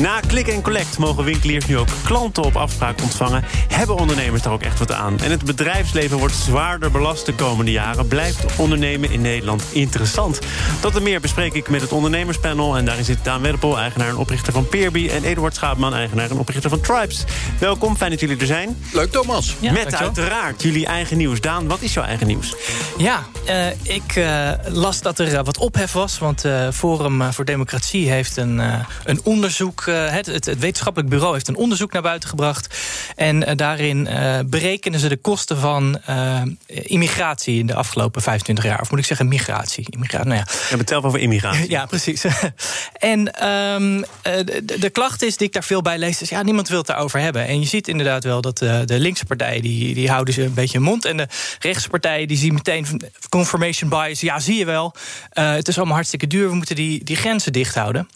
Na 0.00 0.20
Click 0.26 0.46
en 0.48 0.62
Collect 0.62 0.98
mogen 0.98 1.24
winkeliers 1.24 1.66
nu 1.66 1.78
ook 1.78 1.88
klanten 2.04 2.42
op 2.42 2.56
afspraak 2.56 3.02
ontvangen. 3.02 3.44
Hebben 3.68 3.96
ondernemers 3.96 4.42
daar 4.42 4.52
ook 4.52 4.62
echt 4.62 4.78
wat 4.78 4.92
aan? 4.92 5.20
En 5.20 5.30
het 5.30 5.44
bedrijfsleven 5.44 6.18
wordt 6.18 6.34
zwaarder 6.34 6.90
belast 6.90 7.26
de 7.26 7.34
komende 7.34 7.70
jaren. 7.70 8.06
Blijft 8.06 8.44
ondernemen 8.56 9.10
in 9.10 9.20
Nederland 9.20 9.62
interessant? 9.72 10.38
Dat 10.80 10.96
en 10.96 11.02
meer 11.02 11.20
bespreek 11.20 11.52
ik 11.52 11.68
met 11.68 11.80
het 11.80 11.92
ondernemerspanel. 11.92 12.76
En 12.76 12.84
daarin 12.84 13.04
zit 13.04 13.24
Daan 13.24 13.42
Weddepel, 13.42 13.78
eigenaar 13.78 14.08
en 14.08 14.16
oprichter 14.16 14.52
van 14.52 14.68
Peerby... 14.68 15.08
en 15.08 15.24
Eduard 15.24 15.54
Schaapman, 15.54 15.94
eigenaar 15.94 16.30
en 16.30 16.38
oprichter 16.38 16.70
van 16.70 16.80
Tribes. 16.80 17.24
Welkom, 17.58 17.96
fijn 17.96 18.10
dat 18.10 18.20
jullie 18.20 18.36
er 18.36 18.46
zijn. 18.46 18.76
Leuk, 18.92 19.10
Thomas. 19.10 19.54
met 19.60 19.74
dankjewel. 19.74 20.00
uiteraard 20.00 20.62
jullie 20.62 20.86
eigen 20.86 21.16
nieuws. 21.16 21.40
Daan, 21.40 21.68
wat 21.68 21.80
is 21.80 21.94
jouw 21.94 22.04
eigen 22.04 22.26
nieuws? 22.26 22.54
Ja, 22.96 23.22
eh, 23.44 23.66
ik 23.82 24.16
eh, 24.16 24.50
las 24.68 25.00
dat 25.02 25.18
er 25.18 25.34
eh, 25.34 25.44
wat 25.44 25.58
ophef 25.58 25.92
was. 25.92 26.18
Want 26.18 26.44
eh, 26.44 26.68
Forum 26.72 27.32
voor 27.32 27.44
Democratie 27.44 28.10
heeft 28.10 28.36
een, 28.36 28.60
eh, 28.60 28.74
een 29.04 29.20
onderzoek... 29.24 29.88
eh, 29.90 30.12
het, 30.12 30.26
het, 30.26 30.44
het 30.44 30.58
wetenschappelijk 30.58 31.10
bureau 31.10 31.32
heeft 31.32 31.48
een 31.48 31.56
onderzoek 31.56 31.92
naar 31.92 32.02
buiten 32.02 32.28
gebracht. 32.28 32.78
En 33.16 33.46
eh, 33.46 33.56
daarin 33.56 34.06
eh, 34.06 34.38
berekenen 34.46 35.00
ze 35.00 35.08
de 35.08 35.16
kosten 35.16 35.56
van 35.56 36.00
immigratie... 36.66 37.58
in 37.58 37.66
de 37.66 37.74
afgelopen 37.74 38.22
25 38.22 38.64
jaar. 38.64 38.80
Of 38.80 38.90
moet 38.90 38.98
ik 38.98 39.04
zeggen 39.04 39.28
migratie? 39.28 39.86
Immigratie, 39.90 40.28
nou 40.28 40.38
ja. 40.38 40.44
We 40.44 40.58
hebben 40.58 40.78
het 40.78 40.88
zelf 40.88 41.04
over 41.04 41.18
immigratie. 41.18 41.68
Ja, 41.70 41.86
precies. 41.86 42.24
en 42.98 43.32
ehm, 43.34 44.02
eh, 44.22 44.44
de, 44.44 44.78
de 44.78 44.90
klacht 44.90 45.22
is 45.22 45.36
die 45.36 45.46
ik 45.46 45.52
daar 45.52 45.64
veel 45.64 45.82
bij 45.82 45.98
lees... 45.98 46.22
is 46.22 46.28
ja, 46.28 46.42
niemand 46.42 46.68
wil 46.68 46.78
het 46.78 46.86
daarover 46.86 47.20
hebben. 47.20 47.46
En 47.46 47.60
je 47.60 47.66
ziet 47.66 47.88
inderdaad 47.88 48.24
wel 48.24 48.40
dat 48.40 48.58
de, 48.58 48.82
de 48.84 48.98
linkse 48.98 49.24
partijen... 49.24 49.62
Die, 49.62 49.94
die 49.94 50.10
houden 50.10 50.34
ze 50.34 50.42
een 50.42 50.54
beetje 50.54 50.78
in 50.78 50.84
mond. 50.84 51.04
En 51.04 51.16
de 51.16 51.28
rechtse 51.58 51.88
partijen 51.88 52.28
die 52.28 52.36
zien 52.36 52.54
meteen 52.54 52.86
confirmation 53.28 53.90
bias. 53.90 54.20
Ja, 54.20 54.40
zie 54.40 54.58
je 54.58 54.64
wel. 54.64 54.94
Het 55.30 55.68
is 55.68 55.76
allemaal 55.76 55.94
hartstikke 55.94 56.26
duur. 56.26 56.48
We 56.48 56.54
moeten 56.54 56.76
die, 56.76 57.04
die 57.04 57.16
grenzen 57.16 57.52
dicht 57.52 57.74
houden. 57.74 58.08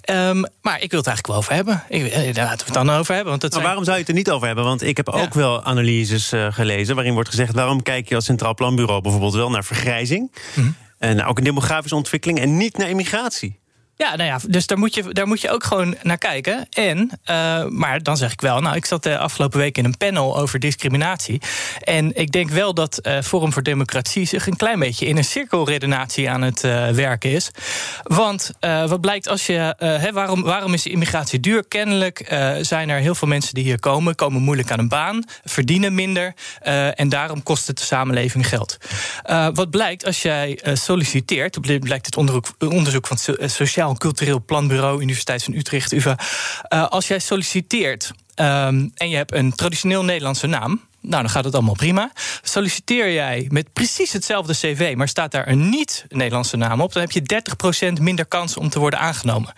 Ehm, 0.00 0.44
maar 0.62 0.82
ik 0.82 0.90
wil 0.90 0.98
het 0.98 1.08
eigenlijk 1.24 1.26
wel 1.26 1.36
over 1.36 1.52
hebben. 1.54 1.82
Ik, 1.88 2.12
eh, 2.12 2.34
daar 2.34 2.44
laten 2.44 2.66
we 2.66 2.72
het 2.72 2.86
dan 2.86 2.90
over 2.96 3.14
hebben. 3.14 3.30
Want 3.30 3.42
het 3.42 3.52
Maar 3.52 3.60
zijn- 3.60 3.64
waarom 3.64 3.84
zou 3.84 3.96
je 3.96 4.02
het 4.02 4.10
er 4.10 4.16
niet 4.18 4.30
over 4.30 4.46
hebben? 4.46 4.64
Want 4.64 4.82
ik 4.82 4.96
heb 4.96 5.08
ook 5.08 5.32
Ja. 5.34 5.40
wel 5.40 5.64
analyses 5.64 6.32
eh, 6.32 6.46
gelezen... 6.50 6.94
waarin 6.94 7.14
wordt 7.14 7.28
gezegd, 7.28 7.54
waarom 7.54 7.82
kijk 7.82 8.08
je 8.08 8.14
als 8.14 8.24
Centraal 8.24 8.54
Planbureau... 8.54 9.00
bijvoorbeeld 9.02 9.34
wel 9.34 9.50
naar 9.50 9.64
vergrijzing... 9.64 10.32
Mhm. 10.54 10.68
en 10.98 11.24
ook 11.24 11.38
een 11.38 11.44
demografische 11.44 11.96
ontwikkeling... 11.96 12.40
en 12.40 12.56
niet 12.56 12.76
naar 12.76 12.88
immigratie? 12.88 13.58
Ja, 13.98 14.16
nou 14.16 14.28
ja, 14.28 14.38
dus 14.48 14.66
daar 14.66 14.78
moet 14.78 14.94
je, 14.94 15.02
daar 15.12 15.26
moet 15.26 15.40
je 15.40 15.50
ook 15.50 15.64
gewoon 15.64 15.94
naar 16.02 16.18
kijken. 16.18 16.66
En, 16.70 17.10
eh, 17.24 17.64
maar 17.64 18.02
dan 18.02 18.16
zeg 18.16 18.32
ik 18.32 18.40
wel, 18.40 18.60
nou, 18.60 18.76
ik 18.76 18.84
zat 18.86 19.02
de 19.02 19.18
afgelopen 19.18 19.58
week 19.58 19.78
in 19.78 19.84
een 19.84 19.96
panel 19.96 20.38
over 20.38 20.58
discriminatie. 20.58 21.40
En 21.82 22.16
ik 22.16 22.32
denk 22.32 22.50
wel 22.50 22.74
dat 22.74 22.98
eh, 22.98 23.20
Forum 23.22 23.52
voor 23.52 23.62
Democratie 23.62 24.26
zich 24.26 24.46
een 24.46 24.56
klein 24.56 24.78
beetje 24.78 25.06
in 25.06 25.16
een 25.16 25.24
cirkelredenatie 25.24 26.30
aan 26.30 26.42
het 26.42 26.64
eh, 26.64 26.88
werken 26.88 27.30
is. 27.30 27.50
Want 28.02 28.50
eh, 28.60 28.88
wat 28.88 29.00
blijkt 29.00 29.28
als 29.28 29.46
je. 29.46 29.74
eh, 29.78 30.12
waarom, 30.12 30.42
waarom 30.42 30.72
is 30.74 30.86
immigratie 30.86 31.40
duur? 31.40 31.64
Kennelijk 31.68 32.20
eh, 32.20 32.52
zijn 32.60 32.88
er 32.88 32.98
heel 33.00 33.14
veel 33.14 33.28
mensen 33.28 33.54
die 33.54 33.64
hier 33.64 33.80
komen, 33.80 34.14
komen 34.14 34.42
moeilijk 34.42 34.70
aan 34.70 34.78
een 34.78 34.88
baan, 34.88 35.24
verdienen 35.44 35.94
minder. 35.94 36.34
eh, 36.60 37.00
en 37.00 37.08
daarom 37.08 37.42
kost 37.42 37.66
het 37.66 37.78
de 37.78 37.84
samenleving 37.84 38.48
geld. 38.48 38.76
Eh, 39.22 39.48
wat 39.52 39.70
blijkt 39.70 40.04
als 40.06 40.22
jij 40.22 40.58
eh, 40.62 40.74
solliciteert, 40.74 41.60
blijkt 41.80 42.06
het 42.06 42.16
onderzoek, 42.16 42.46
onderzoek 42.58 43.06
van 43.06 43.16
het 43.16 43.24
So- 43.24 43.32
eh, 43.32 43.48
En 43.90 43.98
Cultureel 43.98 44.42
Planbureau, 44.44 45.02
Universiteit 45.02 45.42
van 45.42 45.54
Utrecht, 45.54 45.92
UVA. 45.92 46.18
Eh, 46.62 46.88
als 46.88 47.08
jij 47.08 47.18
solliciteert 47.18 48.10
ehm, 48.34 48.88
en 48.94 49.08
je 49.08 49.16
hebt 49.16 49.32
een 49.32 49.54
traditioneel 49.54 50.04
Nederlandse 50.04 50.46
naam. 50.46 50.80
Nou, 51.00 51.22
dan 51.22 51.30
gaat 51.30 51.44
het 51.44 51.54
allemaal 51.54 51.74
prima. 51.74 52.10
Solliciteer 52.42 53.12
jij 53.12 53.46
met 53.50 53.72
precies 53.72 54.12
hetzelfde 54.12 54.52
cv, 54.52 54.94
maar 54.96 55.08
staat 55.08 55.30
daar 55.30 55.48
een 55.48 55.68
niet-Nederlandse 55.68 56.56
naam 56.56 56.80
op, 56.80 56.92
dan 56.92 57.02
heb 57.02 57.10
je 57.10 57.22
30% 57.98 58.00
minder 58.00 58.26
kans 58.26 58.56
om 58.56 58.68
te 58.68 58.78
worden 58.78 58.98
aangenomen. 58.98 59.52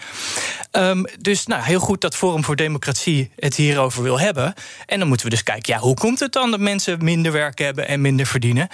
Ehm, 0.70 1.04
dus 1.20 1.46
nou, 1.46 1.62
heel 1.62 1.80
goed 1.80 2.00
dat 2.00 2.16
Forum 2.16 2.44
voor 2.44 2.56
Democratie 2.56 3.30
het 3.36 3.54
hierover 3.54 4.02
wil 4.02 4.20
hebben. 4.20 4.54
En 4.86 4.98
dan 4.98 5.08
moeten 5.08 5.26
we 5.26 5.32
dus 5.32 5.42
kijken, 5.42 5.74
ja, 5.74 5.80
hoe 5.80 5.94
komt 5.94 6.20
het 6.20 6.32
dan 6.32 6.50
dat 6.50 6.60
mensen 6.60 7.04
minder 7.04 7.32
werk 7.32 7.58
hebben 7.58 7.88
en 7.88 8.00
minder 8.00 8.26
verdienen? 8.26 8.68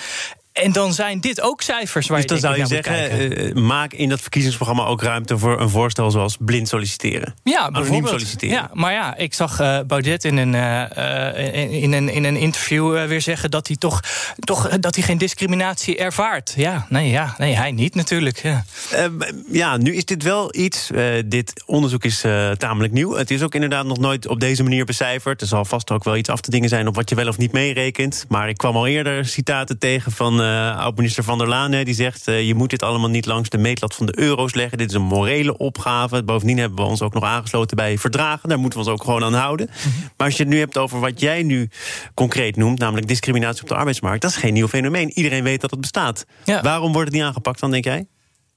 En 0.54 0.72
dan 0.72 0.92
zijn 0.92 1.20
dit 1.20 1.40
ook 1.40 1.62
cijfers 1.62 2.06
waar 2.08 2.26
Dus 2.26 2.40
dan 2.40 2.58
je 2.58 2.66
zou 2.66 2.76
je 2.76 2.82
zeggen, 2.82 3.18
kijken. 3.18 3.54
eh, 3.56 3.62
maak 3.62 3.92
in 3.92 4.08
dat 4.08 4.20
verkiezingsprogramma 4.20 4.84
ook 4.84 5.02
ruimte 5.02 5.38
voor 5.38 5.60
een 5.60 5.68
voorstel 5.68 6.10
zoals 6.10 6.36
blind 6.40 6.68
solliciteren. 6.68 7.34
Ja, 7.44 7.58
Anoniem 7.72 8.06
solliciteren. 8.06 8.54
Ja, 8.54 8.70
maar 8.72 8.92
ja, 8.92 9.16
ik 9.16 9.34
zag 9.34 9.60
eh, 9.60 9.78
Baudet 9.86 10.24
in 10.24 10.36
een, 10.36 10.54
eh, 10.54 11.82
in, 11.82 11.92
een, 11.92 12.08
in 12.08 12.24
een 12.24 12.36
interview 12.36 13.06
weer 13.06 13.20
zeggen 13.20 13.50
dat 13.50 13.66
hij 13.66 13.76
toch, 13.76 14.00
toch 14.38 14.68
dat 14.68 14.94
hij 14.94 15.04
geen 15.04 15.18
discriminatie 15.18 15.96
ervaart. 15.96 16.52
Ja, 16.56 16.86
nee, 16.88 17.10
ja, 17.10 17.34
nee 17.38 17.56
hij 17.56 17.72
niet 17.72 17.94
natuurlijk. 17.94 18.38
Ja. 18.38 18.64
Eh, 18.90 19.04
ja, 19.50 19.76
nu 19.76 19.94
is 19.94 20.04
dit 20.04 20.22
wel 20.22 20.54
iets. 20.56 20.90
dit 21.26 21.62
onderzoek 21.66 22.04
is 22.04 22.24
tamelijk 22.58 22.92
nieuw. 22.92 23.12
Het 23.14 23.30
is 23.30 23.42
ook 23.42 23.54
inderdaad 23.54 23.86
nog 23.86 23.98
nooit 23.98 24.26
op 24.28 24.40
deze 24.40 24.62
manier 24.62 24.84
becijferd. 24.84 25.40
Er 25.40 25.46
zal 25.46 25.64
vast 25.64 25.90
ook 25.90 26.04
wel 26.04 26.16
iets 26.16 26.28
af 26.28 26.40
te 26.40 26.50
dingen 26.50 26.68
zijn 26.68 26.86
op 26.86 26.94
wat 26.94 27.08
je 27.08 27.14
wel 27.14 27.28
of 27.28 27.38
niet 27.38 27.52
meerekent. 27.52 28.24
Maar 28.28 28.48
ik 28.48 28.56
kwam 28.56 28.76
al 28.76 28.86
eerder 28.86 29.26
citaten 29.26 29.78
tegen 29.78 30.12
van 30.12 30.42
oud-minister 30.76 31.24
Van 31.24 31.38
der 31.38 31.48
Laan. 31.48 31.72
hè, 31.72 31.84
Die 31.84 31.94
zegt: 31.94 32.28
eh, 32.28 32.46
je 32.46 32.54
moet 32.54 32.70
dit 32.70 32.82
allemaal 32.82 33.10
niet 33.10 33.26
langs 33.26 33.48
de 33.48 33.58
meetlat 33.58 33.94
van 33.94 34.06
de 34.06 34.18
euro's 34.18 34.54
leggen. 34.54 34.78
Dit 34.78 34.88
is 34.88 34.94
een 34.94 35.02
morele 35.02 35.56
opgave. 35.56 36.24
Bovendien 36.24 36.58
hebben 36.58 36.78
we 36.78 36.90
ons 36.90 37.02
ook 37.02 37.14
nog 37.14 37.24
aangesloten 37.24 37.76
bij 37.76 37.98
verdragen. 37.98 38.48
Daar 38.48 38.58
moeten 38.58 38.78
we 38.78 38.84
ons 38.84 38.94
ook 38.94 39.04
gewoon 39.04 39.24
aan 39.24 39.34
houden. 39.34 39.70
Maar 40.16 40.26
als 40.26 40.36
je 40.36 40.42
het 40.42 40.52
nu 40.52 40.58
hebt 40.58 40.78
over 40.78 41.00
wat 41.00 41.20
jij 41.20 41.42
nu 41.42 41.70
concreet 42.14 42.56
noemt, 42.56 42.78
namelijk 42.78 43.08
discriminatie 43.08 43.62
op 43.62 43.68
de 43.68 43.74
arbeidsmarkt, 43.74 44.22
dat 44.22 44.30
is 44.30 44.36
geen 44.36 44.52
nieuw 44.52 44.68
fenomeen. 44.68 45.10
Iedereen 45.10 45.44
weet 45.44 45.60
dat 45.60 45.70
het 45.70 45.80
bestaat. 45.80 46.26
Ja. 46.44 46.62
Waarom 46.62 46.92
wordt 46.92 47.08
het 47.08 47.16
niet 47.16 47.26
aangepakt 47.26 47.60
dan, 47.60 47.70
denk 47.70 47.84
jij? 47.84 48.06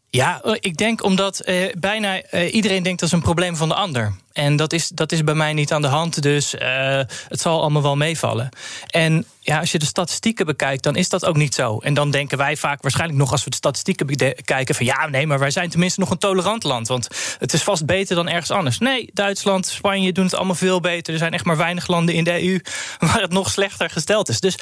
Ja, 0.10 0.42
eh, 0.42 0.54
ik 0.60 0.78
denk 0.78 1.04
omdat 1.04 1.40
eh, 1.40 1.66
bijna 1.80 2.22
eh, 2.22 2.54
iedereen 2.54 2.84
denkt 2.84 3.00
dat 3.00 3.10
is 3.10 3.16
een 3.16 3.22
probleem 3.22 3.56
van 3.56 3.70
de 3.70 3.76
ander. 3.76 4.16
En 4.38 4.56
dat 4.56 4.74
is, 4.74 4.88
dat 4.88 5.12
is 5.12 5.24
bij 5.24 5.34
mij 5.34 5.54
niet 5.54 5.72
aan 5.72 5.82
de 5.82 5.88
hand, 5.88 6.22
dus 6.22 6.56
eh, 6.56 7.02
het 7.28 7.42
zal 7.42 7.62
allemaal 7.62 7.82
wel 7.82 7.96
meevallen. 7.96 8.50
En 8.88 9.26
ja, 9.40 9.60
als 9.60 9.72
je 9.72 9.80
de 9.80 9.86
statistieken 9.86 10.46
bekijkt, 10.46 10.84
dan 10.84 10.96
is 10.96 11.10
dat 11.10 11.26
ook 11.26 11.36
niet 11.36 11.56
zo. 11.56 11.78
En 11.78 11.94
dan 11.94 12.12
denken 12.12 12.38
wij 12.38 12.58
vaak 12.58 12.82
waarschijnlijk 12.82 13.20
nog 13.20 13.32
als 13.32 13.44
we 13.44 13.50
de 13.50 13.56
statistieken 13.56 14.06
bekijken... 14.06 14.76
van 14.76 14.86
ja, 14.86 15.08
nee, 15.08 15.28
maar 15.28 15.40
wij 15.40 15.52
zijn 15.52 15.70
tenminste 15.70 16.00
nog 16.00 16.10
een 16.10 16.18
tolerant 16.18 16.64
land. 16.64 16.88
Want 16.88 17.08
het 17.40 17.54
is 17.54 17.64
vast 17.64 17.86
beter 17.86 18.16
dan 18.16 18.30
ergens 18.30 18.52
anders. 18.52 18.78
Nee, 18.78 19.10
Duitsland, 19.14 19.68
Spanje 19.68 20.12
doen 20.12 20.26
het 20.26 20.36
allemaal 20.36 20.56
veel 20.56 20.80
beter. 20.80 21.14
Er 21.14 21.20
zijn 21.20 21.34
echt 21.34 21.46
maar 21.46 21.58
weinig 21.58 21.88
landen 21.88 22.16
in 22.16 22.24
de 22.24 22.44
EU 22.44 22.60
waar 23.12 23.22
het 23.22 23.32
nog 23.32 23.50
slechter 23.50 23.90
gesteld 23.90 24.30
is. 24.30 24.40
Dus 24.40 24.58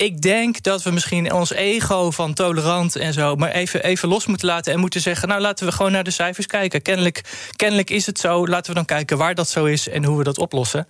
ik 0.00 0.22
denk 0.22 0.62
dat 0.62 0.82
we 0.82 0.90
misschien 0.90 1.32
ons 1.32 1.52
ego 1.52 2.10
van 2.10 2.34
tolerant 2.34 2.96
en 2.96 3.12
zo... 3.12 3.36
maar 3.36 3.50
even, 3.50 3.82
even 3.82 4.08
los 4.08 4.26
moeten 4.26 4.46
laten 4.46 4.72
en 4.72 4.78
moeten 4.78 5.00
zeggen... 5.00 5.28
nou, 5.28 5.40
laten 5.40 5.66
we 5.66 5.72
gewoon 5.72 5.92
naar 5.92 6.04
de 6.04 6.10
cijfers 6.10 6.46
kijken. 6.46 6.82
Kennelijk, 6.82 7.24
kennelijk 7.56 7.90
is 7.90 8.06
het 8.06 8.18
zo. 8.18 8.46
Laten 8.46 8.70
we 8.70 8.76
dan 8.76 8.84
kijken 8.84 8.99
waar 9.06 9.34
dat 9.34 9.48
zo 9.48 9.64
is 9.64 9.88
en 9.88 10.04
hoe 10.04 10.18
we 10.18 10.24
dat 10.24 10.38
oplossen. 10.38 10.86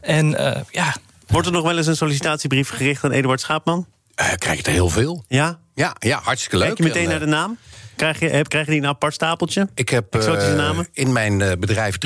En 0.00 0.34
eh, 0.34 0.60
ja, 0.70 0.94
Wordt 1.32 1.46
er 1.46 1.52
nog 1.52 1.62
wel 1.64 1.76
eens 1.76 1.86
een 1.86 1.96
sollicitatiebrief 1.96 2.68
gericht 2.68 3.04
aan 3.04 3.10
Eduard 3.10 3.40
Schaapman? 3.40 3.86
Eh, 4.14 4.32
krijg 4.38 4.58
je 4.58 4.64
er 4.64 4.72
heel 4.72 4.88
veel. 4.88 5.24
Ja? 5.28 5.58
Ja, 5.74 5.96
ja 5.98 6.20
hartstikke 6.22 6.56
leuk. 6.56 6.66
Kijk 6.66 6.78
je 6.78 6.84
meteen 6.84 7.02
En, 7.02 7.08
naar 7.08 7.20
eh, 7.20 7.24
de 7.24 7.30
naam? 7.30 7.58
Krijg 7.96 8.20
je, 8.20 8.28
heb- 8.28 8.48
krijgen 8.48 8.72
die 8.72 8.80
een 8.80 8.86
apart 8.88 9.14
stapeltje? 9.14 9.68
Ik 9.74 9.88
heb 9.88 10.14
eh, 10.14 10.54
namen? 10.54 10.88
in 10.92 11.12
mijn 11.12 11.40
eh, 11.40 11.52
bedrijf 11.58 11.96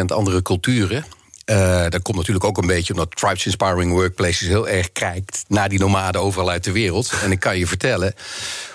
23% 0.00 0.04
andere 0.06 0.42
culturen. 0.42 1.04
Eh, 1.44 1.88
dat 1.88 2.02
komt 2.02 2.16
natuurlijk 2.16 2.44
ook 2.44 2.58
een 2.58 2.66
beetje 2.66 2.92
omdat 2.92 3.16
Tribes 3.16 3.46
Inspiring 3.46 3.92
Workplaces 3.92 4.48
heel 4.48 4.68
erg 4.68 4.92
kijkt 4.92 5.44
naar 5.48 5.68
die 5.68 5.78
nomaden 5.78 6.20
overal 6.20 6.50
uit 6.50 6.64
de 6.64 6.72
wereld. 6.72 7.12
En 7.22 7.30
ik 7.30 7.40
kan 7.40 7.58
je 7.58 7.66
vertellen 7.66 8.14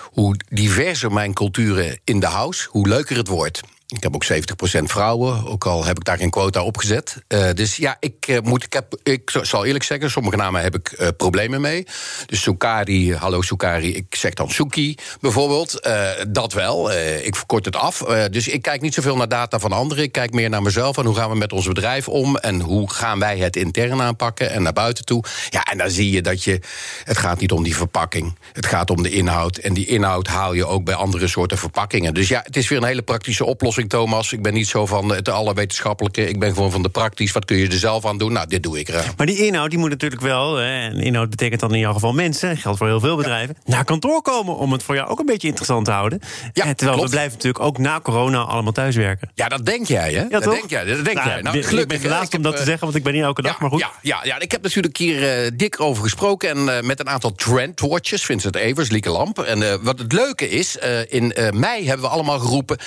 hoe 0.02 0.36
diverser 0.48 1.12
mijn 1.12 1.32
culturen 1.32 2.00
in 2.04 2.20
de 2.20 2.26
house, 2.26 2.68
hoe 2.70 2.88
leuker 2.88 3.16
het 3.16 3.28
wordt. 3.28 3.60
Ik 3.92 4.02
heb 4.02 4.14
ook 4.14 4.24
70% 4.24 4.82
vrouwen, 4.82 5.46
ook 5.46 5.66
al 5.66 5.84
heb 5.84 5.96
ik 5.96 6.04
daar 6.04 6.18
geen 6.18 6.30
quota 6.30 6.62
op 6.62 6.76
gezet. 6.76 7.16
Eh, 7.28 7.50
dus 7.54 7.76
ja, 7.76 7.96
ik, 8.00 8.26
eh, 8.28 8.38
moet, 8.40 8.64
ik, 8.64 8.72
heb, 8.72 8.98
ik 9.02 9.38
zal 9.42 9.64
eerlijk 9.64 9.84
zeggen, 9.84 10.10
sommige 10.10 10.36
namen 10.36 10.62
heb 10.62 10.74
ik 10.74 10.92
eh, 10.92 11.08
problemen 11.16 11.60
mee. 11.60 11.86
Dus 12.26 12.42
Sukari, 12.42 13.14
hallo 13.14 13.42
Sukari, 13.42 13.94
ik 13.94 14.14
zeg 14.14 14.34
dan 14.34 14.50
Suki 14.50 14.94
bijvoorbeeld. 15.20 15.90
Dat 16.28 16.52
wel, 16.52 16.92
ik 17.22 17.36
verkort 17.36 17.64
het 17.64 17.76
af. 17.76 17.98
Dus 18.30 18.48
ik 18.48 18.62
kijk 18.62 18.80
niet 18.80 18.94
zoveel 18.94 19.16
naar 19.16 19.28
data 19.28 19.58
van 19.58 19.72
anderen. 19.72 20.04
Ik 20.04 20.12
kijk 20.12 20.32
meer 20.32 20.48
naar 20.48 20.62
mezelf 20.62 20.98
en 20.98 21.04
hoe 21.04 21.14
gaan 21.14 21.30
we 21.30 21.36
met 21.36 21.52
ons 21.52 21.66
bedrijf 21.66 22.08
om... 22.08 22.36
en 22.36 22.60
hoe 22.60 22.90
gaan 22.90 23.18
wij 23.18 23.38
het 23.38 23.56
intern 23.56 24.00
aanpakken 24.00 24.50
en 24.50 24.62
naar 24.62 24.72
buiten 24.72 25.04
toe. 25.04 25.24
Ja, 25.48 25.62
en 25.62 25.78
dan 25.78 25.90
zie 25.90 26.10
je 26.10 26.22
dat 26.22 26.44
je... 26.44 26.60
het 27.04 27.18
gaat 27.18 27.40
niet 27.40 27.52
om 27.52 27.62
die 27.62 27.76
verpakking, 27.76 28.38
het 28.52 28.66
gaat 28.66 28.90
om 28.90 29.02
de 29.02 29.10
inhoud. 29.10 29.56
En 29.56 29.74
die 29.74 29.86
inhoud 29.86 30.26
haal 30.26 30.52
je 30.52 30.66
ook 30.66 30.84
bij 30.84 30.94
andere 30.94 31.28
soorten 31.28 31.58
verpakkingen. 31.58 32.14
Dus 32.14 32.28
ja, 32.28 32.40
het 32.44 32.56
is 32.56 32.68
weer 32.68 32.78
een 32.78 32.84
hele 32.84 33.02
praktische 33.02 33.44
oplossing 33.44 33.81
ik, 33.82 33.88
Thomas. 33.88 34.32
Ik 34.32 34.42
ben 34.42 34.54
niet 34.54 34.68
zo 34.68 34.86
van 34.86 35.12
het 35.14 35.28
allerwetenschappelijke. 35.28 36.28
Ik 36.28 36.38
ben 36.38 36.54
gewoon 36.54 36.70
van 36.70 36.82
de 36.82 36.88
praktisch. 36.88 37.32
Wat 37.32 37.44
kun 37.44 37.56
je 37.56 37.66
er 37.66 37.72
zelf 37.72 38.06
aan 38.06 38.18
doen? 38.18 38.32
Nou, 38.32 38.46
dit 38.46 38.62
doe 38.62 38.78
ik 38.78 38.88
eraan. 38.88 39.14
Maar 39.16 39.26
die 39.26 39.46
inhoud 39.46 39.70
die 39.70 39.78
moet 39.78 39.90
natuurlijk 39.90 40.22
wel, 40.22 40.60
en 40.60 40.96
inhoud 40.96 41.30
betekent 41.30 41.60
dan 41.60 41.74
in 41.74 41.78
jouw 41.78 41.92
geval 41.92 42.12
mensen, 42.12 42.56
geldt 42.56 42.78
voor 42.78 42.86
heel 42.86 43.00
veel 43.00 43.16
bedrijven, 43.16 43.56
naar 43.64 43.84
kantoor 43.84 44.22
komen 44.22 44.56
om 44.56 44.72
het 44.72 44.82
voor 44.82 44.94
jou 44.94 45.08
ook 45.08 45.18
een 45.18 45.26
beetje 45.26 45.48
interessant 45.48 45.84
te 45.84 45.90
houden. 45.90 46.20
Ja, 46.52 46.64
En 46.64 46.76
terwijl 46.76 46.96
klopt. 46.96 47.02
we 47.02 47.16
blijven 47.16 47.32
natuurlijk 47.32 47.64
ook 47.64 47.78
na 47.78 48.00
corona 48.00 48.38
allemaal 48.38 48.72
thuiswerken. 48.72 49.30
Ja, 49.34 49.48
dat 49.48 49.66
denk 49.66 49.86
jij, 49.86 50.12
hè? 50.12 50.28
dat 50.28 50.42
toch? 50.42 50.54
denk 50.54 50.70
jij. 50.70 50.84
Dat 50.84 51.04
denk 51.04 51.16
Nou, 51.16 51.28
jij. 51.28 51.42
Nou, 51.42 51.58
ik 51.58 51.64
gelukkig, 51.66 51.88
ben 52.00 52.08
de 52.08 52.14
hè. 52.14 52.18
laatste 52.18 52.36
Ik 52.36 52.38
om 52.38 52.42
heb, 52.44 52.52
dat 52.52 52.52
te 52.52 52.58
eh, 52.58 52.66
zeggen, 52.66 52.84
want 52.84 52.96
ik 52.98 53.02
ben 53.02 53.12
niet 53.12 53.22
elke 53.22 53.42
dag, 53.42 53.60
maar 53.60 53.70
goed. 53.70 53.80
Ja, 53.80 53.90
ja, 54.02 54.20
ja, 54.24 54.38
ik 54.38 54.50
heb 54.52 54.62
natuurlijk 54.62 54.96
hier 54.96 55.44
eh, 55.44 55.50
dik 55.54 55.80
over 55.80 56.02
gesproken. 56.02 56.48
En 56.48 56.76
eh, 56.76 56.82
met 56.82 57.00
een 57.00 57.08
aantal 57.08 57.34
trendwatchers, 57.34 58.24
Vincent 58.24 58.56
Evers, 58.56 58.90
Lieke 58.90 59.10
Lamp. 59.10 59.38
En 59.38 59.62
eh, 59.62 59.74
wat 59.82 59.98
het 59.98 60.12
leuke 60.12 60.48
is, 60.48 60.78
eh, 60.78 61.12
in 61.12 61.32
eh, 61.32 61.50
mei 61.50 61.86
hebben 61.86 62.06
we 62.06 62.12
allemaal 62.12 62.38
geroepen... 62.38 62.78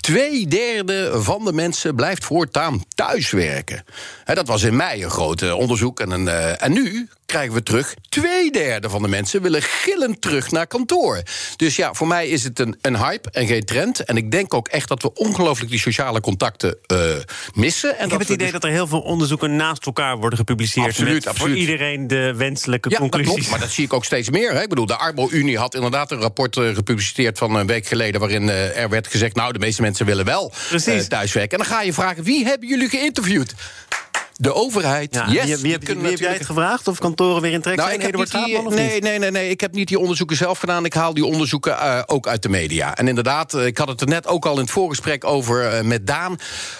twee 0.00 0.41
derde 0.48 1.22
van 1.22 1.44
de 1.44 1.52
mensen 1.52 1.94
blijft 1.94 2.24
voortaan 2.24 2.84
thuiswerken. 2.94 3.84
Dat 4.24 4.46
was 4.46 4.62
in 4.62 4.76
mei 4.76 5.04
een 5.04 5.10
groot 5.10 5.42
eh, 5.42 5.58
onderzoek. 5.58 6.00
En, 6.00 6.10
een, 6.10 6.28
eh, 6.28 6.62
en 6.62 6.72
nu 6.72 7.08
krijgen 7.32 7.54
we 7.54 7.62
terug... 7.62 7.94
twee 8.08 8.50
derde 8.50 8.90
van 8.90 9.02
de 9.02 9.08
mensen 9.08 9.42
willen 9.42 9.62
gillend 9.62 10.20
terug 10.20 10.50
naar 10.50 10.66
kantoor. 10.66 11.22
Dus 11.56 11.76
ja, 11.76 11.92
voor 11.94 12.06
mij 12.06 12.28
is 12.28 12.44
het 12.44 12.58
een, 12.58 12.78
een 12.80 12.96
hype 12.96 13.30
en 13.30 13.46
geen 13.46 13.64
trend. 13.64 14.00
En 14.04 14.16
ik 14.16 14.30
denk 14.30 14.54
ook 14.54 14.68
echt 14.68 14.88
dat 14.88 15.02
we 15.02 15.14
ongelooflijk 15.14 15.70
die 15.70 15.80
sociale 15.80 16.20
contacten 16.20 16.76
eh, 16.86 16.96
missen. 17.54 17.88
En 17.88 17.94
Ik 17.94 18.00
heb 18.00 18.10
dat 18.10 18.18
het 18.18 18.28
we 18.28 18.34
idee 18.34 18.46
dus- 18.46 18.60
dat 18.60 18.64
er 18.64 18.70
heel 18.70 18.86
veel 18.86 19.00
onderzoeken 19.00 19.56
naast 19.56 19.86
elkaar 19.86 20.16
worden 20.18 20.38
gepubliceerd. 20.38 20.86
Absoluut, 20.86 21.14
met 21.14 21.26
absoluut. 21.26 21.50
Voor 21.52 21.60
iedereen 21.60 22.06
de 22.06 22.34
wenselijke 22.36 22.88
Ja, 22.90 22.98
dat 22.98 23.10
conclusies. 23.10 23.34
klopt, 23.34 23.50
maar 23.50 23.60
dat 23.60 23.70
zie 23.70 23.84
ik 23.84 23.92
ook 23.92 24.04
steeds 24.04 24.30
meer. 24.30 24.52
Hè. 24.52 24.62
Ik 24.62 24.68
bedoel, 24.68 24.86
de 24.86 24.96
Arbo-Unie 24.96 25.58
had 25.58 25.74
inderdaad 25.74 26.10
een 26.10 26.20
rapport 26.20 26.56
eh, 26.56 26.74
gepubliceerd 26.74 27.38
van 27.38 27.54
een 27.54 27.66
week 27.66 27.86
geleden... 27.86 28.20
waarin 28.20 28.48
eh, 28.48 28.76
er 28.78 28.88
werd 28.88 29.06
gezegd, 29.06 29.34
nou, 29.34 29.52
de 29.52 29.58
meeste 29.58 29.82
mensen 29.82 30.06
willen 30.06 30.24
wel 30.24 30.52
Precies. 30.68 31.08
thuiswerken. 31.08 31.58
En 31.58 31.64
dan 31.64 31.76
ga 31.76 31.82
je 31.82 31.92
vragen, 31.92 32.22
wie 32.24 32.44
hebben 32.44 32.68
jullie 32.68 32.88
geïnterviewd? 32.88 33.54
De 34.42 34.54
overheid. 34.54 35.14
Ja, 35.14 35.26
yes, 35.28 35.42
wie, 35.42 35.50
heb, 35.50 35.60
wie 35.60 35.78
kunnen 35.78 36.04
heb 36.04 36.18
jij 36.18 36.32
het 36.32 36.46
gevraagd 36.46 36.88
of 36.88 36.98
kantoren 36.98 37.42
weer 37.42 37.52
in 37.52 37.60
trek 37.60 37.76
nou, 37.76 37.88
zijn? 37.88 38.00
ik 38.00 38.06
heb 38.06 38.14
Eduard 38.14 38.44
die, 38.44 38.76
nee, 38.76 39.00
nee, 39.00 39.18
nee, 39.18 39.30
nee, 39.30 39.50
ik 39.50 39.60
heb 39.60 39.72
niet 39.72 39.88
die 39.88 39.98
onderzoeken 39.98 40.36
zelf 40.36 40.58
gedaan. 40.58 40.84
Ik 40.84 40.94
haal 40.94 41.14
die 41.14 41.24
onderzoeken 41.24 41.78
eh, 41.78 42.02
ook 42.06 42.26
uit 42.26 42.42
de 42.42 42.48
media. 42.48 42.96
En 42.96 43.08
inderdaad, 43.08 43.54
eh, 43.54 43.66
ik 43.66 43.78
had 43.78 43.88
het 43.88 44.00
er 44.00 44.06
net 44.06 44.26
ook 44.26 44.46
al 44.46 44.54
in 44.54 44.60
het 44.60 44.70
voorgesprek 44.70 45.24
over 45.24 45.66
eh, 45.66 45.84
met 45.84 46.06
Daan. 46.06 46.36